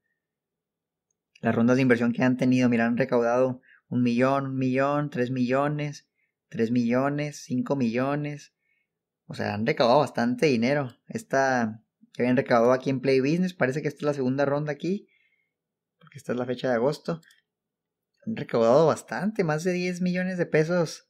[1.43, 5.29] las rondas de inversión que han tenido, mira, han recaudado un millón, un millón, tres
[5.29, 6.07] millones,
[6.47, 8.53] tres millones, cinco millones.
[9.25, 10.95] O sea, han recaudado bastante dinero.
[11.05, 14.71] Esta que habían recaudado aquí en Play Business, parece que esta es la segunda ronda
[14.71, 15.09] aquí,
[16.13, 17.21] esta es la fecha de agosto.
[18.25, 21.09] Han recaudado bastante, más de 10 millones de pesos.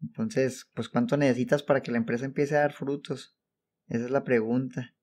[0.00, 3.36] Entonces, pues ¿cuánto necesitas para que la empresa empiece a dar frutos?
[3.88, 4.94] Esa es la pregunta.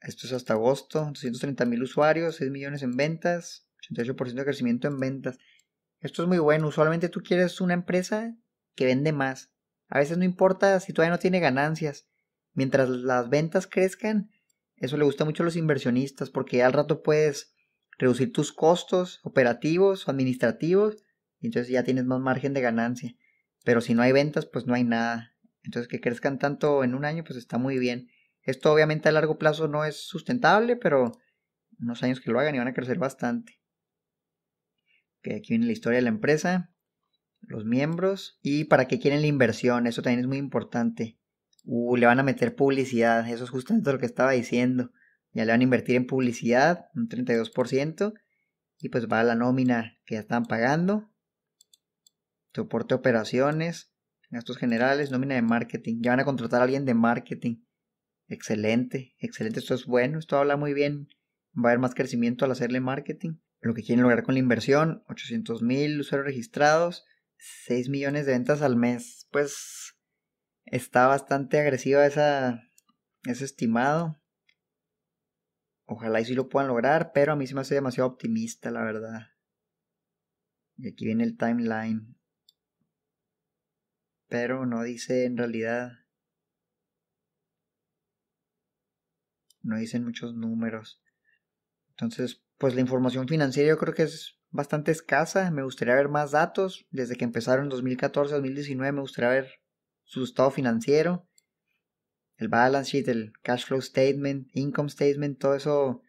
[0.00, 4.98] Esto es hasta agosto, 230 mil usuarios, 6 millones en ventas, 88% de crecimiento en
[4.98, 5.38] ventas.
[6.00, 6.68] Esto es muy bueno.
[6.68, 8.36] Usualmente tú quieres una empresa
[8.74, 9.52] que vende más.
[9.88, 12.08] A veces no importa si todavía no tiene ganancias.
[12.54, 14.30] Mientras las ventas crezcan,
[14.82, 17.54] eso le gusta mucho a los inversionistas porque al rato puedes
[17.98, 20.96] reducir tus costos operativos o administrativos
[21.38, 23.14] y entonces ya tienes más margen de ganancia.
[23.64, 25.36] Pero si no hay ventas, pues no hay nada.
[25.62, 28.08] Entonces que crezcan tanto en un año, pues está muy bien.
[28.42, 31.12] Esto obviamente a largo plazo no es sustentable, pero
[31.78, 33.60] unos años que lo hagan y van a crecer bastante.
[35.24, 36.74] aquí viene la historia de la empresa,
[37.40, 39.86] los miembros y para qué quieren la inversión.
[39.86, 41.20] Eso también es muy importante.
[41.64, 44.90] Uh, le van a meter publicidad, eso es justamente lo que estaba diciendo.
[45.32, 48.14] Ya le van a invertir en publicidad, un 32%,
[48.78, 51.10] y pues va la nómina que ya están pagando.
[52.52, 53.92] Soporte operaciones,
[54.30, 56.00] gastos generales, nómina de marketing.
[56.02, 57.64] Ya van a contratar a alguien de marketing.
[58.26, 61.08] Excelente, excelente, esto es bueno, esto habla muy bien.
[61.56, 63.34] Va a haber más crecimiento al hacerle marketing.
[63.60, 67.04] Lo que quieren lograr con la inversión, 800 mil usuarios registrados,
[67.66, 69.28] 6 millones de ventas al mes.
[69.30, 69.91] Pues
[70.72, 72.62] está bastante agresiva esa,
[73.24, 74.18] ese estimado.
[75.84, 78.82] Ojalá y sí lo puedan lograr, pero a mí se me hace demasiado optimista, la
[78.82, 79.28] verdad.
[80.78, 82.16] Y aquí viene el timeline.
[84.28, 85.92] Pero no dice en realidad
[89.60, 91.02] no dicen muchos números.
[91.90, 95.50] Entonces, pues la información financiera yo creo que es bastante escasa.
[95.50, 96.86] Me gustaría ver más datos.
[96.90, 99.61] Desde que empezaron en 2014 2019 me gustaría ver
[100.12, 101.26] su estado financiero,
[102.36, 106.02] el balance sheet, el cash flow statement, income statement, todo eso.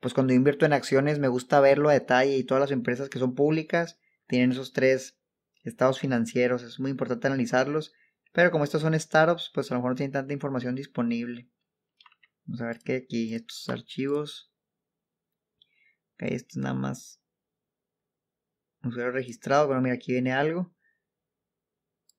[0.00, 3.20] Pues cuando invierto en acciones me gusta verlo a detalle y todas las empresas que
[3.20, 5.16] son públicas tienen esos tres
[5.62, 6.64] estados financieros.
[6.64, 7.92] Es muy importante analizarlos.
[8.32, 11.48] Pero como estos son startups, pues a lo mejor no tienen tanta información disponible.
[12.46, 14.50] Vamos a ver qué aquí, estos archivos.
[16.14, 17.20] Ok, esto es nada más
[18.82, 19.68] usuario registrado.
[19.68, 20.73] Bueno, mira, aquí viene algo.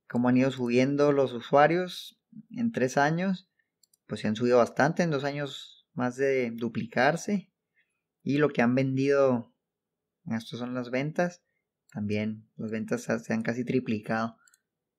[0.08, 3.50] Cómo han ido subiendo los usuarios en tres años.
[4.08, 7.52] Pues se han subido bastante, en dos años más de duplicarse.
[8.24, 9.54] Y lo que han vendido,
[10.26, 11.44] estas son las ventas.
[11.92, 14.38] También las ventas se han casi triplicado.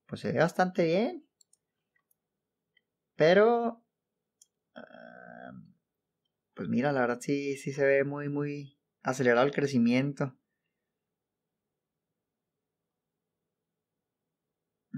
[0.07, 1.27] Pues se ve bastante bien.
[3.17, 3.87] Pero
[6.57, 10.35] pues mira, la verdad sí, sí se ve muy, muy acelerado el crecimiento.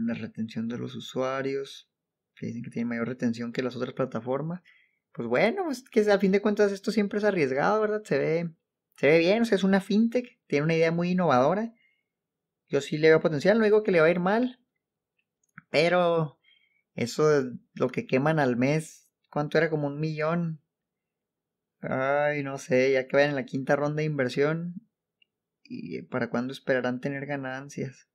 [0.07, 1.91] La retención de los usuarios,
[2.37, 4.63] que dicen que tiene mayor retención que las otras plataformas.
[5.13, 8.03] Pues bueno, pues que al fin de cuentas esto siempre es arriesgado, ¿verdad?
[8.05, 8.55] Se ve,
[8.97, 11.75] se ve bien, o sea, es una fintech, tiene una idea muy innovadora.
[12.69, 14.61] Yo sí le veo potencial, no digo que le va a ir mal,
[15.71, 16.39] pero
[16.95, 19.71] eso es lo que queman al mes, ¿cuánto era?
[19.71, 20.61] Como un millón.
[21.81, 24.75] Ay, no sé, ya que vayan en la quinta ronda de inversión.
[25.63, 28.08] ¿Y para cuándo esperarán tener ganancias?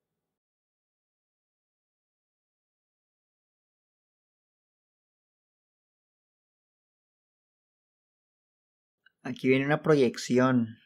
[9.23, 10.79] Aquí viene una proyección.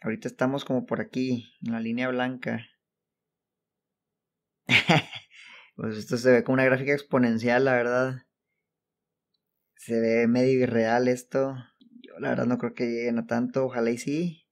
[0.00, 2.66] Ahorita estamos como por aquí, en la línea blanca.
[5.76, 8.26] pues esto se ve como una gráfica exponencial, la verdad.
[9.76, 11.54] Se ve medio irreal esto.
[12.02, 14.48] Yo la verdad no creo que lleguen a tanto, ojalá y sí.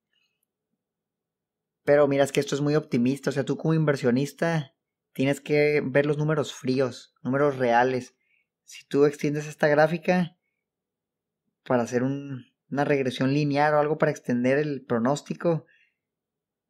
[1.82, 3.30] Pero mira, es que esto es muy optimista.
[3.30, 4.76] O sea, tú como inversionista
[5.14, 8.14] tienes que ver los números fríos, números reales.
[8.62, 10.36] Si tú extiendes esta gráfica
[11.64, 15.66] para hacer una regresión lineal o algo para extender el pronóstico,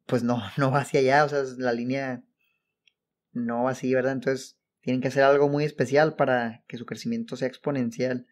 [0.05, 1.25] pues no, no va hacia allá.
[1.25, 2.23] O sea, la línea
[3.33, 4.13] no va así, ¿verdad?
[4.13, 8.27] Entonces tienen que hacer algo muy especial para que su crecimiento sea exponencial.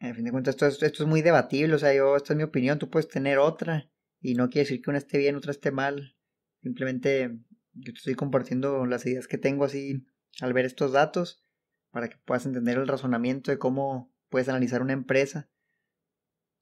[0.00, 2.78] A fin de cuentas, esto es, muy debatible, o sea, yo, esta es mi opinión,
[2.80, 3.88] tú puedes tener otra,
[4.20, 6.16] y no quiere decir que una esté bien, otra esté mal.
[6.60, 7.38] Simplemente
[7.74, 10.04] yo te estoy compartiendo las ideas que tengo así
[10.40, 11.44] al ver estos datos,
[11.92, 15.48] para que puedas entender el razonamiento de cómo puedes analizar una empresa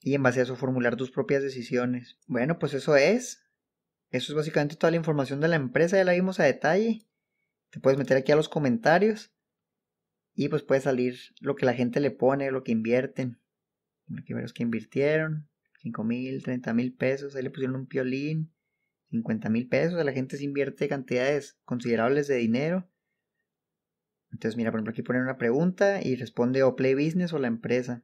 [0.03, 2.19] y en base a eso formular tus propias decisiones.
[2.27, 3.47] Bueno, pues eso es.
[4.11, 7.07] Eso es básicamente toda la información de la empresa, ya la vimos a detalle.
[7.71, 9.33] Te puedes meter aquí a los comentarios
[10.35, 13.40] y pues puede salir lo que la gente le pone, lo que invierten.
[14.19, 15.49] Aquí ver que invirtieron.
[15.83, 17.37] 5 mil, 30 mil pesos.
[17.37, 18.53] Ahí le pusieron un piolín.
[19.11, 20.05] 50 mil pesos.
[20.05, 22.88] La gente se invierte cantidades considerables de dinero.
[24.33, 27.49] Entonces, mira, por ejemplo, aquí ponen una pregunta y responde o Play Business o la
[27.49, 28.03] empresa.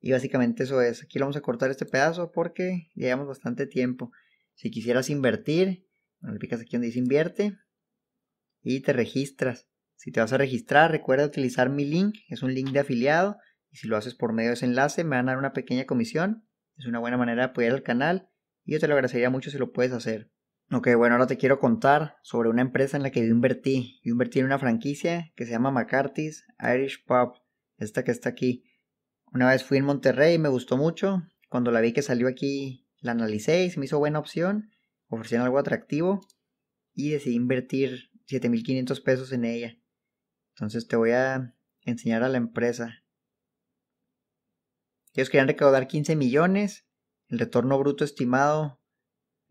[0.00, 1.02] Y básicamente eso es.
[1.02, 4.12] Aquí vamos a cortar este pedazo porque llevamos bastante tiempo.
[4.54, 5.86] Si quisieras invertir,
[6.20, 7.56] le picas aquí donde dice invierte
[8.62, 9.66] y te registras.
[9.96, 13.38] Si te vas a registrar, recuerda utilizar mi link, es un link de afiliado
[13.70, 15.86] y si lo haces por medio de ese enlace me van a dar una pequeña
[15.86, 16.46] comisión.
[16.76, 18.28] Es una buena manera de apoyar al canal
[18.64, 20.30] y yo te lo agradecería mucho si lo puedes hacer.
[20.76, 24.00] Ok, bueno, ahora te quiero contar sobre una empresa en la que yo invertí.
[24.02, 27.34] Yo invertí en una franquicia que se llama McCarthy's Irish Pub,
[27.76, 28.64] esta que está aquí.
[29.32, 31.22] Una vez fui en Monterrey y me gustó mucho.
[31.48, 34.72] Cuando la vi que salió aquí, la analicé y se me hizo buena opción.
[35.06, 36.22] Ofrecían algo atractivo
[36.92, 39.78] y decidí invertir 7.500 pesos en ella.
[40.56, 43.04] Entonces te voy a enseñar a la empresa.
[45.12, 46.84] Ellos querían recaudar 15 millones.
[47.28, 48.80] El retorno bruto estimado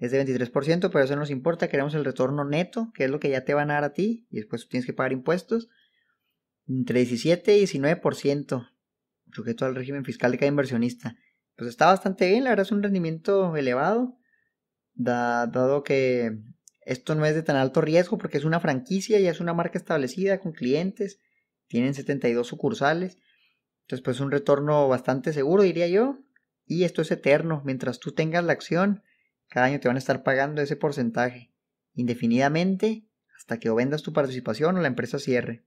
[0.06, 1.68] es de 23%, pero eso no nos importa.
[1.68, 4.28] Queremos el retorno neto, que es lo que ya te van a dar a ti.
[4.30, 5.70] Y después tienes que pagar impuestos.
[6.68, 8.70] Entre 17 y 19%.
[9.32, 11.16] Sujeto al régimen fiscal de cada inversionista.
[11.56, 14.18] Pues está bastante bien, la verdad es un rendimiento elevado.
[14.96, 16.40] dado que
[16.86, 19.78] esto no es de tan alto riesgo porque es una franquicia, y es una marca
[19.78, 21.20] establecida con clientes,
[21.68, 23.18] tienen 72 sucursales,
[23.82, 26.20] entonces pues un retorno bastante seguro diría yo,
[26.66, 29.04] y esto es eterno, mientras tú tengas la acción,
[29.54, 31.54] cada año te van a estar pagando ese porcentaje,
[31.94, 35.64] indefinidamente, hasta que o vendas tu participación o la empresa cierre.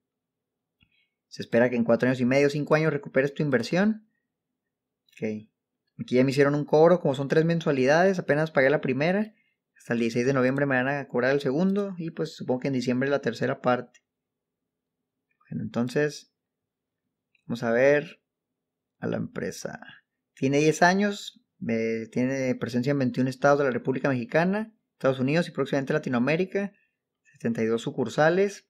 [1.29, 4.09] Se espera que en cuatro años y medio, cinco años recuperes tu inversión.
[5.13, 5.49] Ok.
[6.01, 9.33] Aquí ya me hicieron un cobro, como son tres mensualidades, apenas pagué la primera
[9.77, 12.69] hasta el 16 de noviembre me van a cobrar el segundo y pues supongo que
[12.69, 14.01] en diciembre la tercera parte.
[15.49, 16.33] Bueno, entonces
[17.45, 18.21] vamos a ver
[18.99, 19.79] a la empresa.
[20.35, 25.53] Tiene 10 años, tiene presencia en 21 estados de la República Mexicana, Estados Unidos y
[25.53, 26.73] próximamente Latinoamérica,
[27.33, 28.69] 72 sucursales.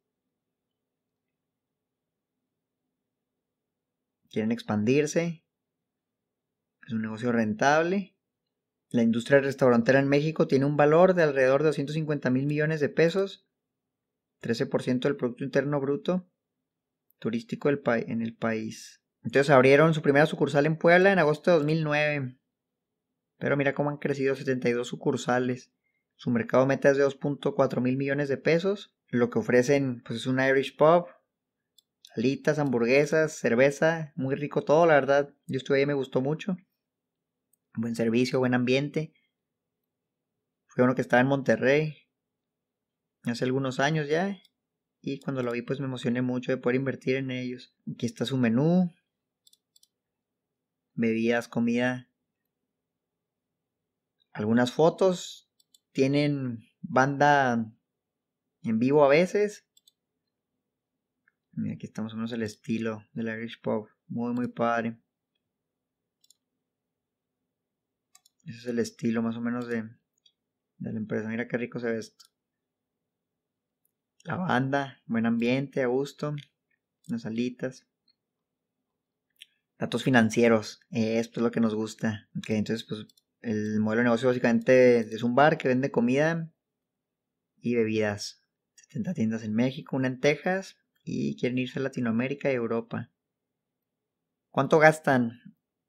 [4.31, 5.45] Quieren expandirse.
[6.87, 8.17] Es un negocio rentable.
[8.91, 12.89] La industria restaurantera en México tiene un valor de alrededor de 250 mil millones de
[12.89, 13.47] pesos,
[14.43, 16.29] 13% del Producto Interno Bruto
[17.19, 19.03] turístico en el país.
[19.23, 22.37] Entonces abrieron su primera sucursal en Puebla en agosto de 2009.
[23.39, 25.71] Pero mira cómo han crecido 72 sucursales.
[26.15, 28.95] Su mercado meta es de 2.4 mil millones de pesos.
[29.09, 31.07] Lo que ofrecen pues es un Irish Pub,
[32.15, 35.35] alitas, hamburguesas, cerveza, muy rico todo, la verdad.
[35.47, 36.57] Yo estuve ahí y me gustó mucho
[37.77, 39.13] buen servicio, buen ambiente.
[40.67, 41.97] Fue uno que estaba en Monterrey
[43.25, 44.41] hace algunos años ya.
[45.01, 47.75] y cuando lo vi pues me emocioné mucho de poder invertir en ellos.
[47.93, 48.93] Aquí está su menú,
[50.95, 52.11] bebidas, comida,
[54.37, 55.49] algunas fotos,
[55.93, 57.73] tienen banda
[58.63, 59.67] en vivo a veces.
[61.53, 64.99] Mira, aquí estamos menos el estilo del Irish Pop, muy muy padre.
[68.45, 69.89] Ese es el estilo más o menos de,
[70.77, 71.29] de la empresa.
[71.29, 72.27] Mira qué rico se ve esto.
[74.25, 76.37] La banda, buen ambiente, a gusto.
[77.07, 77.87] Las alitas.
[79.79, 80.81] Datos financieros.
[80.91, 82.29] Esto es lo que nos gusta.
[82.37, 83.07] Ok, entonces pues
[83.47, 86.51] el modelo de negocio básicamente es un bar que vende comida
[87.61, 88.43] y bebidas.
[88.75, 93.13] 70 tiendas en México, una en Texas y quieren irse a Latinoamérica y Europa.
[94.51, 95.41] ¿Cuánto gastan?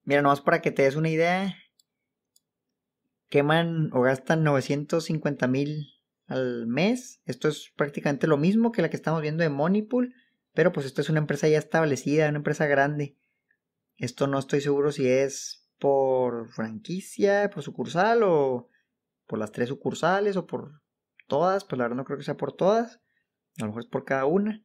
[0.04, 1.56] Mira, nomás para que te des una idea,
[3.28, 5.88] queman o gastan 950 mil
[6.28, 7.22] al mes.
[7.26, 10.14] Esto es prácticamente lo mismo que la que estamos viendo de Moneypool,
[10.54, 13.18] pero pues esto es una empresa ya establecida, una empresa grande.
[13.98, 18.70] Esto no estoy seguro si es por franquicia, por sucursal o
[19.26, 20.82] por las tres sucursales o por
[21.28, 23.02] todas, pues la verdad no creo que sea por todas,
[23.58, 24.64] a lo mejor es por cada una.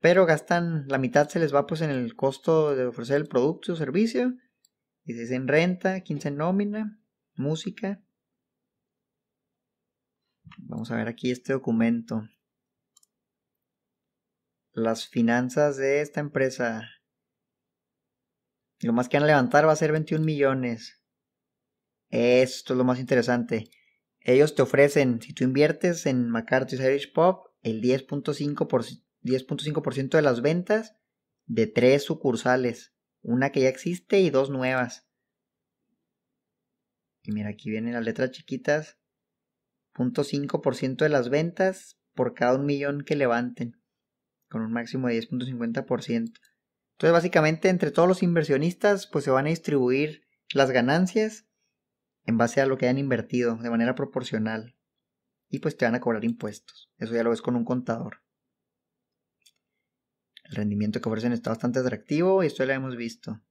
[0.00, 3.72] Pero gastan, la mitad se les va pues en el costo de ofrecer el producto
[3.72, 4.34] o servicio,
[5.04, 7.00] y se en renta, 15 en nómina,
[7.34, 8.02] música.
[10.58, 12.28] Vamos a ver aquí este documento.
[14.72, 16.88] Las finanzas de esta empresa.
[18.80, 21.00] Lo más que van a levantar va a ser 21 millones.
[22.10, 23.70] Esto es lo más interesante.
[24.20, 30.40] Ellos te ofrecen, si tú inviertes en McCarthy's Irish Pop, el 10.5% 10.5% de las
[30.40, 30.96] ventas
[31.46, 32.94] de tres sucursales.
[33.22, 35.06] Una que ya existe y dos nuevas.
[37.22, 38.98] Y mira, aquí vienen las letras chiquitas.
[39.94, 43.82] 0.5% de las ventas por cada un millón que levanten.
[44.48, 46.32] Con un máximo de 10.50%.
[46.96, 51.46] Entonces básicamente entre todos los inversionistas pues se van a distribuir las ganancias
[52.24, 54.76] en base a lo que hayan invertido de manera proporcional.
[55.48, 56.90] Y pues te van a cobrar impuestos.
[56.96, 58.22] Eso ya lo ves con un contador.
[60.44, 63.42] El rendimiento que ofrecen está bastante atractivo y esto ya lo hemos visto.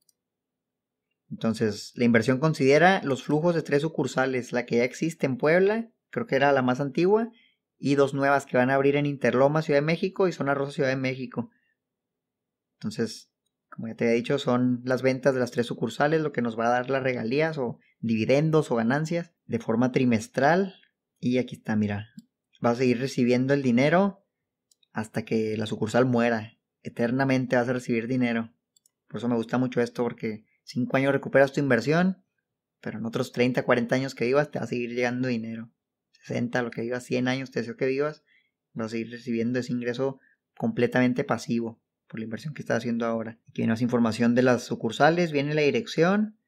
[1.30, 5.92] Entonces, la inversión considera los flujos de tres sucursales, la que ya existe en Puebla,
[6.10, 7.32] creo que era la más antigua,
[7.78, 10.72] y dos nuevas que van a abrir en Interloma, Ciudad de México, y Zona Rosa,
[10.72, 11.50] Ciudad de México.
[12.80, 13.32] Entonces,
[13.76, 16.58] como ya te he dicho, son las ventas de las tres sucursales lo que nos
[16.58, 20.76] va a dar las regalías o dividendos o ganancias de forma trimestral.
[21.20, 22.08] Y aquí está, mira,
[22.62, 24.26] vas a seguir recibiendo el dinero
[24.94, 26.58] hasta que la sucursal muera.
[26.84, 28.54] Eternamente vas a recibir dinero.
[29.10, 32.24] Por eso me gusta mucho esto porque 5 años recuperas tu inversión,
[32.80, 35.70] pero en otros 30, 40 años que vivas te va a seguir llegando dinero.
[36.24, 38.24] 60, lo que vivas, 100 años te deseo que vivas,
[38.72, 40.22] vas a seguir recibiendo ese ingreso
[40.56, 43.40] completamente pasivo por la inversión que estás haciendo ahora.
[43.50, 46.40] Aquí viene más información de las sucursales, viene la dirección,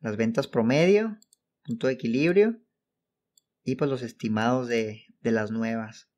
[0.00, 1.18] las ventas promedio,
[1.62, 2.60] punto de equilibrio
[3.62, 6.08] y pues los estimados de, las nuevas.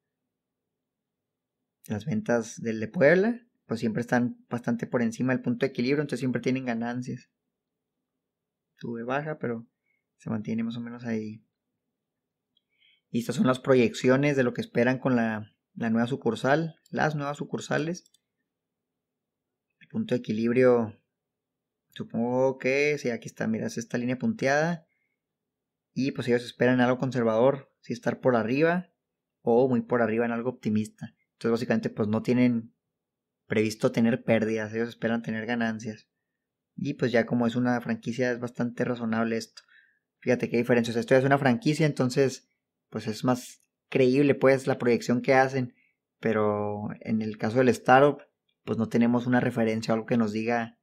[1.86, 6.02] Las ventas del de Puebla, pues siempre están bastante por encima del punto de equilibrio,
[6.02, 7.30] entonces siempre tienen ganancias
[8.78, 9.66] sube baja, pero
[10.16, 11.44] se mantiene más o menos ahí.
[13.10, 17.38] Y estas son las proyecciones de lo que esperan con la, nueva sucursal, las nuevas
[17.38, 18.04] sucursales.
[19.88, 20.98] Punto de equilibrio,
[21.94, 24.86] supongo que, sí, aquí está, miras esta línea punteada.
[25.94, 28.90] Y pues ellos esperan algo conservador, si estar por arriba
[29.42, 31.14] o muy por arriba en algo optimista.
[31.32, 32.74] Entonces básicamente pues no tienen
[33.46, 36.08] previsto tener pérdidas, ellos esperan tener ganancias.
[36.76, 39.62] Y pues ya como es una franquicia es bastante razonable esto.
[40.20, 40.98] Fíjate qué diferencia.
[40.98, 42.48] esto es una franquicia, entonces
[42.90, 45.74] pues es más creíble pues la proyección que hacen.
[46.20, 48.22] Pero en el caso del startup,
[48.68, 50.78] pues no tenemos una referencia o algo que nos diga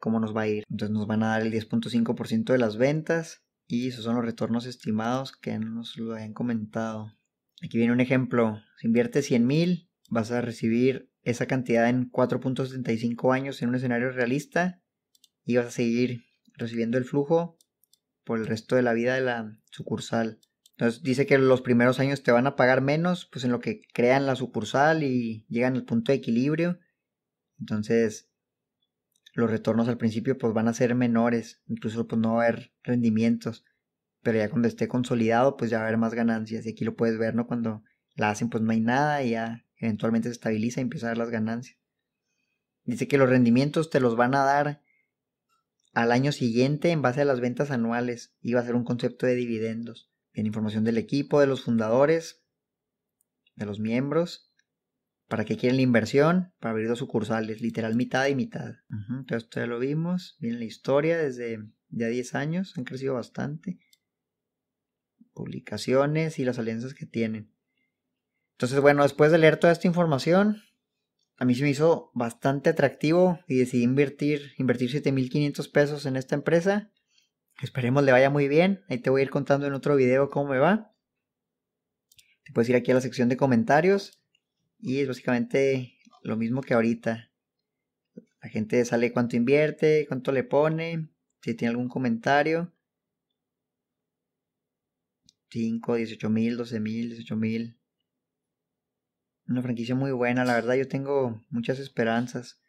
[0.00, 0.64] cómo nos va a ir.
[0.68, 4.66] Entonces nos van a dar el 10.5% de las ventas y esos son los retornos
[4.66, 7.12] estimados que nos lo han comentado.
[7.62, 8.60] Aquí viene un ejemplo.
[8.76, 14.10] Si inviertes 100 mil, vas a recibir esa cantidad en 4.75 años en un escenario
[14.10, 14.82] realista
[15.44, 17.56] y vas a seguir recibiendo el flujo
[18.24, 20.40] por el resto de la vida de la sucursal.
[20.72, 23.82] Entonces dice que los primeros años te van a pagar menos, pues en lo que
[23.94, 26.80] crean la sucursal y llegan al punto de equilibrio.
[27.62, 28.28] Entonces
[29.34, 32.72] los retornos al principio pues van a ser menores, incluso pues no va a haber
[32.82, 33.64] rendimientos,
[34.20, 36.96] pero ya cuando esté consolidado pues ya va a haber más ganancias y aquí lo
[36.96, 37.46] puedes ver, ¿no?
[37.46, 37.84] Cuando
[38.16, 41.18] la hacen pues no hay nada y ya eventualmente se estabiliza y empieza a dar
[41.18, 41.78] las ganancias.
[42.84, 44.82] Dice que los rendimientos te los van a dar
[45.92, 48.34] al año siguiente en base a las ventas anuales.
[48.40, 50.10] Iba a ser un concepto de dividendos.
[50.32, 52.42] En información del equipo, de los fundadores,
[53.54, 54.51] de los miembros.
[55.32, 56.52] ¿Para qué quieren la inversión?
[56.60, 58.74] Para abrir dos sucursales, literal mitad y mitad.
[58.90, 60.36] entonces esto ya lo vimos.
[60.40, 61.58] Miren la historia desde
[61.88, 63.78] ya 10 años, han crecido bastante.
[65.32, 67.50] Publicaciones y las alianzas que tienen.
[68.50, 70.60] Entonces, bueno, después de leer toda esta información,
[71.38, 76.34] a mí se me hizo bastante atractivo y decidí invertir, invertir 7.500 pesos en esta
[76.34, 76.92] empresa.
[77.62, 78.84] Esperemos le vaya muy bien.
[78.90, 80.94] Ahí te voy a ir contando en otro video cómo me va.
[82.44, 84.21] Te puedes ir aquí a la sección de comentarios
[84.82, 87.30] y es básicamente lo mismo que ahorita.
[88.42, 91.08] La gente sale cuánto invierte, cuánto le pone,
[91.40, 92.74] si tiene algún comentario.
[95.50, 97.78] 5, 18 mil, 12 mil, 18 mil.
[99.46, 102.60] Una franquicia muy buena, la verdad yo tengo muchas esperanzas.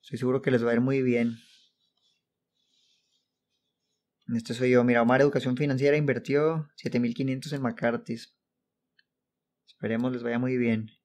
[0.00, 1.38] Estoy seguro que les va a ir muy bien.
[4.32, 4.84] Este soy yo.
[4.84, 8.36] Mira, Omar Educación Financiera invirtió 7500 en McCarthy's.
[9.66, 10.97] Esperemos les vaya muy bien.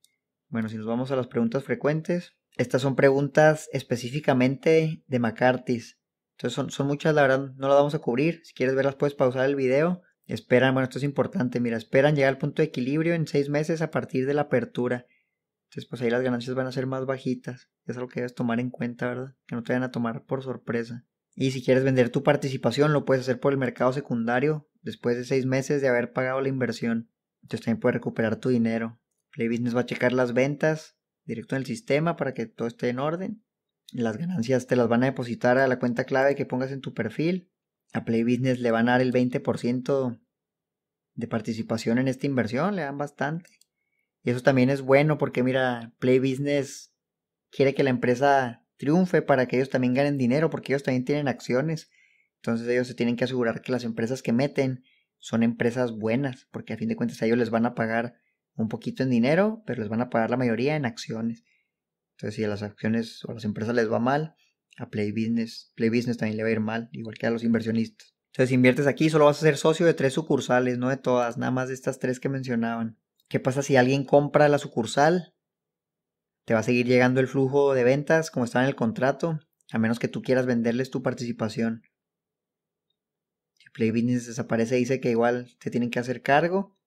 [0.54, 5.99] Bueno, si nos vamos a las preguntas frecuentes, estas son preguntas específicamente de McCarthy's.
[6.38, 8.41] Entonces son, son muchas, la verdad, no las vamos a cubrir.
[8.43, 10.04] Si quieres verlas, puedes pausar el video.
[10.28, 13.82] Esperan, bueno, esto es importante, mira, esperan llegar al punto de equilibrio en seis meses
[13.82, 15.08] a partir de la apertura.
[15.70, 17.72] Entonces, pues ahí las ganancias van a ser más bajitas.
[17.88, 19.36] Es algo que debes tomar en cuenta, ¿verdad?
[19.47, 21.04] Que no te vayan a tomar por sorpresa.
[21.34, 25.26] Y si quieres vender tu participación, lo puedes hacer por el mercado secundario después de
[25.26, 27.10] seis meses de haber pagado la inversión.
[27.41, 28.99] Entonces también puedes recuperar tu dinero.
[29.34, 32.90] Play Business va a checar las ventas directo en el sistema para que todo esté
[32.90, 33.44] en orden.
[33.92, 36.94] Las ganancias te las van a depositar a la cuenta clave que pongas en tu
[36.94, 37.52] perfil.
[37.94, 40.20] A Play Business le van a dar el 20%
[41.16, 43.50] de participación en esta inversión, le dan bastante.
[44.24, 46.94] Y eso también es bueno porque mira, Play Business
[47.52, 51.28] quiere que la empresa triunfe para que ellos también ganen dinero porque ellos también tienen
[51.28, 51.90] acciones.
[52.38, 54.84] Entonces ellos se tienen que asegurar que las empresas que meten
[55.18, 58.16] son empresas buenas porque a fin de cuentas a ellos les van a pagar
[58.56, 61.43] un poquito en dinero, pero les van a pagar la mayoría en acciones.
[62.18, 64.36] Entonces si a las acciones o a las empresas les va mal,
[64.78, 67.43] a Play Business, Play Business también le va a ir mal, igual que a los
[67.43, 68.16] inversionistas.
[68.32, 71.38] Entonces si inviertes aquí solo vas a ser socio de tres sucursales, no de todas,
[71.38, 72.97] nada más de estas tres que mencionaban.
[73.28, 75.34] ¿Qué pasa si alguien compra la sucursal?
[76.45, 79.39] Te va a seguir llegando el flujo de ventas como está en el contrato,
[79.72, 81.84] a menos que tú quieras venderles tu participación.
[83.58, 86.78] Si Play Business desaparece, dice que igual te tienen que hacer cargo.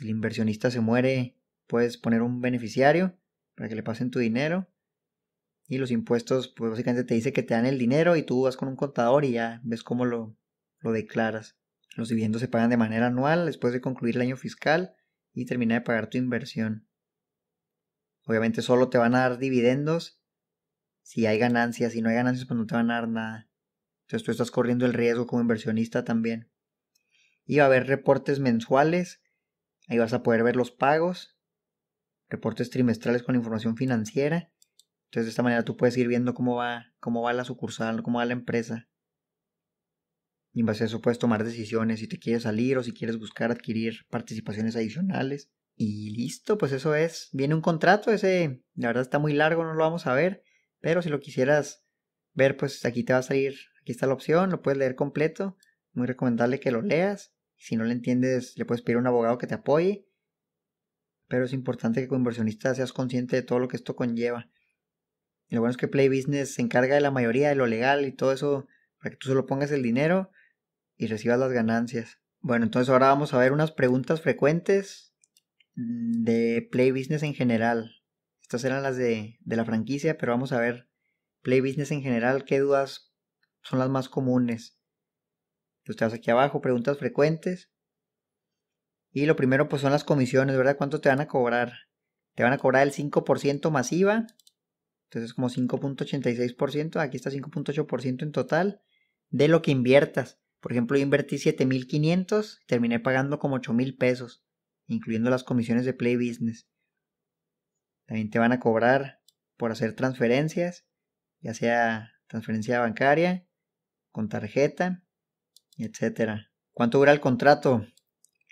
[0.00, 1.36] El inversionista se muere,
[1.66, 3.18] puedes poner un beneficiario
[3.54, 4.68] para que le pasen tu dinero.
[5.68, 8.56] Y los impuestos, pues básicamente te dice que te dan el dinero y tú vas
[8.56, 10.36] con un contador y ya ves cómo lo,
[10.80, 11.56] lo declaras.
[11.96, 14.94] Los dividendos se pagan de manera anual después de concluir el año fiscal
[15.32, 16.88] y termina de pagar tu inversión.
[18.24, 20.20] Obviamente solo te van a dar dividendos
[21.02, 23.50] si hay ganancias, si no hay ganancias pues no te van a dar nada.
[24.02, 26.50] Entonces tú estás corriendo el riesgo como inversionista también.
[27.44, 29.20] Y va a haber reportes mensuales,
[29.90, 31.36] ahí vas a poder ver los pagos,
[32.28, 34.52] reportes trimestrales con información financiera.
[35.06, 38.18] Entonces de esta manera tú puedes ir viendo cómo va, cómo va la sucursal, cómo
[38.18, 38.88] va la empresa.
[40.52, 43.18] Y en base a eso puedes tomar decisiones si te quieres salir o si quieres
[43.18, 45.50] buscar adquirir participaciones adicionales.
[45.74, 47.28] Y listo, pues eso es.
[47.32, 50.44] Viene un contrato, ese la verdad está muy largo, no lo vamos a ver.
[50.78, 51.84] Pero si lo quisieras
[52.32, 55.56] ver, pues aquí te va a salir, aquí está la opción, lo puedes leer completo.
[55.92, 57.34] Muy recomendable que lo leas.
[57.60, 60.08] Si no le entiendes, le puedes pedir a un abogado que te apoye.
[61.28, 64.50] Pero es importante que como inversionista seas consciente de todo lo que esto conlleva.
[65.46, 68.06] Y lo bueno es que Play Business se encarga de la mayoría de lo legal
[68.06, 68.66] y todo eso
[68.98, 70.30] para que tú solo pongas el dinero
[70.96, 72.18] y recibas las ganancias.
[72.40, 75.14] Bueno, entonces ahora vamos a ver unas preguntas frecuentes
[75.74, 77.92] de Play Business en general.
[78.40, 80.88] Estas eran las de, de la franquicia, pero vamos a ver
[81.42, 83.12] Play Business en general, qué dudas
[83.60, 84.79] son las más comunes.
[85.82, 87.70] Tú estás aquí abajo, preguntas frecuentes.
[89.12, 90.76] Y lo primero pues son las comisiones, ¿verdad?
[90.76, 91.72] ¿Cuánto te van a cobrar?
[92.34, 94.26] Te van a cobrar el 5% masiva.
[95.04, 98.82] Entonces como 5.86%, aquí está 5.8% en total
[99.30, 100.40] de lo que inviertas.
[100.60, 104.44] Por ejemplo, yo invertí 7500, terminé pagando como 8000 pesos,
[104.86, 106.68] incluyendo las comisiones de Play Business.
[108.06, 109.20] También te van a cobrar
[109.56, 110.86] por hacer transferencias,
[111.40, 113.46] ya sea transferencia bancaria,
[114.12, 115.02] con tarjeta,
[115.84, 116.50] etcétera.
[116.72, 117.86] ¿Cuánto dura el contrato?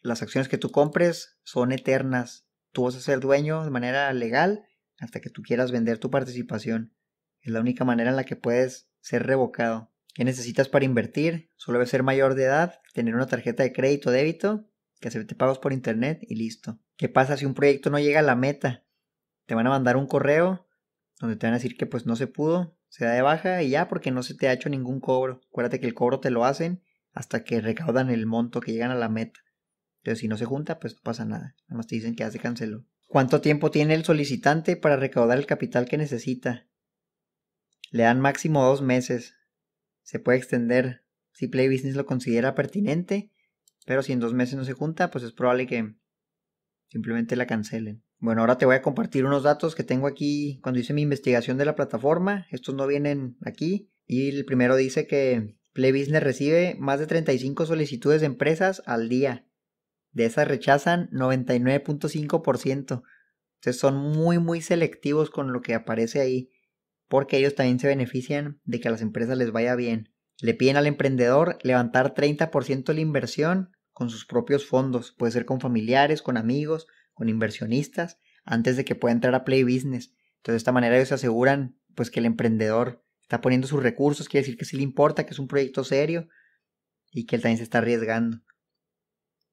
[0.02, 2.46] Las acciones que tú compres son eternas.
[2.72, 4.66] Tú vas a ser dueño de manera legal
[4.98, 6.94] hasta que tú quieras vender tu participación.
[7.40, 9.92] Es la única manera en la que puedes ser revocado.
[10.14, 11.50] ¿Qué necesitas para invertir?
[11.56, 14.68] Solo debe ser mayor de edad, tener una tarjeta de crédito o débito,
[15.00, 16.80] que acepte pagos por internet y listo.
[16.96, 18.84] ¿Qué pasa si un proyecto no llega a la meta?
[19.46, 20.66] Te van a mandar un correo
[21.20, 23.70] donde te van a decir que pues no se pudo, se da de baja y
[23.70, 25.40] ya porque no se te ha hecho ningún cobro.
[25.50, 26.82] Acuérdate que el cobro te lo hacen
[27.18, 29.40] hasta que recaudan el monto que llegan a la meta.
[30.02, 31.56] Entonces si no se junta pues no pasa nada.
[31.66, 32.86] Nada más te dicen que ya se canceló.
[33.08, 36.68] ¿Cuánto tiempo tiene el solicitante para recaudar el capital que necesita?
[37.90, 39.34] Le dan máximo dos meses.
[40.02, 43.32] Se puede extender si Play Business lo considera pertinente,
[43.84, 45.96] pero si en dos meses no se junta, pues es probable que
[46.86, 48.04] simplemente la cancelen.
[48.20, 51.58] Bueno, ahora te voy a compartir unos datos que tengo aquí cuando hice mi investigación
[51.58, 52.46] de la plataforma.
[52.52, 53.90] Estos no vienen aquí.
[54.06, 59.08] Y el primero dice que Play Business recibe más de 35 solicitudes de empresas al
[59.08, 59.46] día.
[60.10, 63.04] De esas rechazan 99.5%.
[63.60, 66.50] Entonces son muy muy selectivos con lo que aparece ahí.
[67.06, 70.12] Porque ellos también se benefician de que a las empresas les vaya bien.
[70.40, 75.12] Le piden al emprendedor levantar 30% de la inversión con sus propios fondos.
[75.12, 79.62] Puede ser con familiares, con amigos, con inversionistas, antes de que pueda entrar a Play
[79.62, 80.12] Business.
[80.38, 84.26] Entonces de esta manera ellos se aseguran pues que el emprendedor está poniendo sus recursos,
[84.26, 86.28] quiere decir que sí le importa, que es un proyecto serio
[87.12, 88.38] y que él también se está arriesgando.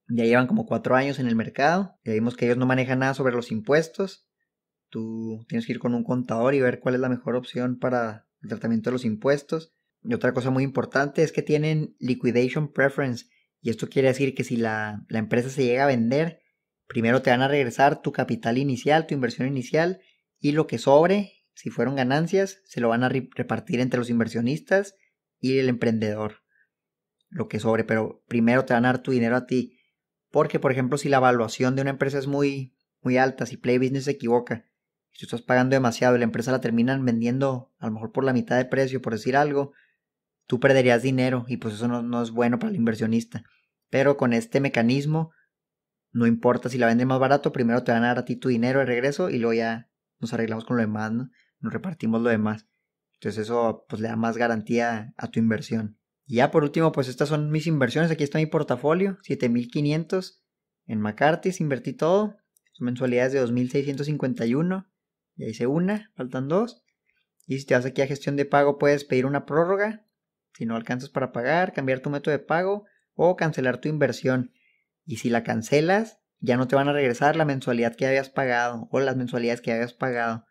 [0.07, 3.13] Ya llevan como cuatro años en el mercado, ya vimos que ellos no manejan nada
[3.13, 4.29] sobre los impuestos.
[4.87, 8.29] Tú tienes que ir con un contador y ver cuál es la mejor opción para
[8.41, 9.73] el tratamiento de los impuestos.
[10.03, 13.25] Y otra cosa muy importante es que tienen liquidation preference.
[13.59, 16.39] Y esto quiere decir que si la, la empresa se llega a vender,
[16.87, 19.99] primero te van a regresar tu capital inicial, tu inversión inicial,
[20.39, 24.95] y lo que sobre si fueron ganancias, se lo van a repartir entre los inversionistas
[25.39, 26.43] y el emprendedor.
[27.29, 29.79] Lo que sobre, pero primero te van a dar tu dinero a ti.
[30.29, 33.77] Porque, por ejemplo, si la evaluación de una empresa es muy, muy alta, si Play
[33.77, 34.65] Business se equivoca,
[35.11, 38.25] si tú estás pagando demasiado y la empresa la terminan vendiendo a lo mejor por
[38.25, 39.71] la mitad de precio, por decir algo,
[40.45, 43.43] tú perderías dinero y pues eso no, no es bueno para el inversionista.
[43.89, 45.31] Pero con este mecanismo,
[46.11, 48.49] no importa si la venden más barato, primero te van a dar a ti tu
[48.49, 49.89] dinero de regreso y luego ya
[50.19, 51.29] nos arreglamos con lo demás, ¿no?
[51.59, 52.67] Nos repartimos lo demás.
[53.15, 55.97] Entonces eso pues le da más garantía a tu inversión.
[56.25, 58.11] Y ya por último, pues estas son mis inversiones.
[58.11, 60.41] Aquí está mi portafolio, 7500
[60.87, 62.37] en McCarthy's, invertí todo.
[62.79, 64.87] Mensualidades de 2651.
[65.35, 66.83] Ya hice una, faltan dos.
[67.47, 70.05] Y si te vas aquí a gestión de pago, puedes pedir una prórroga.
[70.53, 74.51] Si no alcanzas para pagar, cambiar tu método de pago o cancelar tu inversión.
[75.05, 78.87] Y si la cancelas, ya no te van a regresar la mensualidad que habías pagado
[78.91, 80.45] o las mensualidades que habías pagado.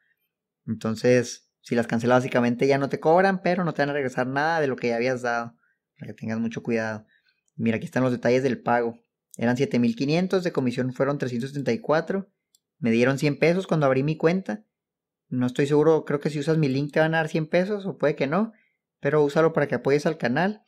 [0.67, 4.27] Entonces, si las cancelas básicamente ya no te cobran, pero no te van a regresar
[4.27, 5.57] nada de lo que ya habías dado.
[5.99, 7.07] Para que tengas mucho cuidado.
[7.57, 8.99] Mira, aquí están los detalles del pago.
[9.37, 12.29] Eran 7500, de comisión fueron 374.
[12.79, 14.65] Me dieron 100 pesos cuando abrí mi cuenta.
[15.29, 17.87] No estoy seguro, creo que si usas mi link te van a dar 100 pesos
[17.87, 18.53] o puede que no,
[19.01, 20.63] pero úsalo para que apoyes al canal.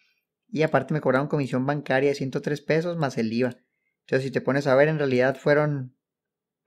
[0.48, 3.56] Y aparte me cobraron comisión bancaria de 103 pesos más el IVA.
[4.00, 5.96] Entonces si te pones a ver, en realidad fueron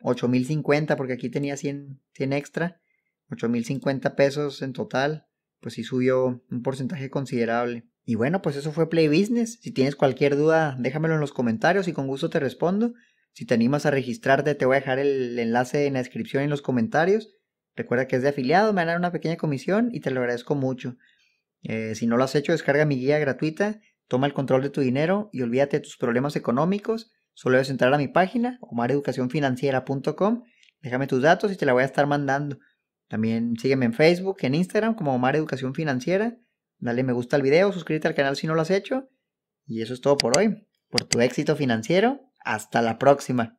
[0.01, 2.81] 8050 porque aquí tenía 100, 100 extra.
[3.29, 5.27] 8.050 pesos en total,
[5.59, 7.85] pues sí subió un porcentaje considerable.
[8.05, 9.59] Y bueno, pues eso fue Play Business.
[9.61, 12.93] Si tienes cualquier duda, déjamelo en los comentarios y con gusto te respondo.
[13.33, 16.45] Si te animas a registrarte, te voy a dejar el enlace en la descripción y
[16.45, 17.35] en los comentarios.
[17.75, 20.19] Recuerda que es de afiliado, me van a dar una pequeña comisión y te lo
[20.21, 20.97] agradezco mucho.
[21.63, 24.81] Eh, si no lo has hecho, descarga mi guía gratuita, toma el control de tu
[24.81, 27.11] dinero y olvídate de tus problemas económicos.
[27.33, 30.43] Solo debes entrar a mi página, omareducacionfinanciera.com,
[30.81, 32.59] déjame tus datos y te la voy a estar mandando.
[33.09, 36.37] También sígueme en Facebook, en Instagram como Omar Educación Financiera.
[36.77, 39.09] Dale me gusta al video, suscríbete al canal si no lo has hecho.
[39.65, 40.67] Y eso es todo por hoy.
[40.89, 42.21] Por tu éxito financiero.
[42.45, 43.57] Hasta la próxima.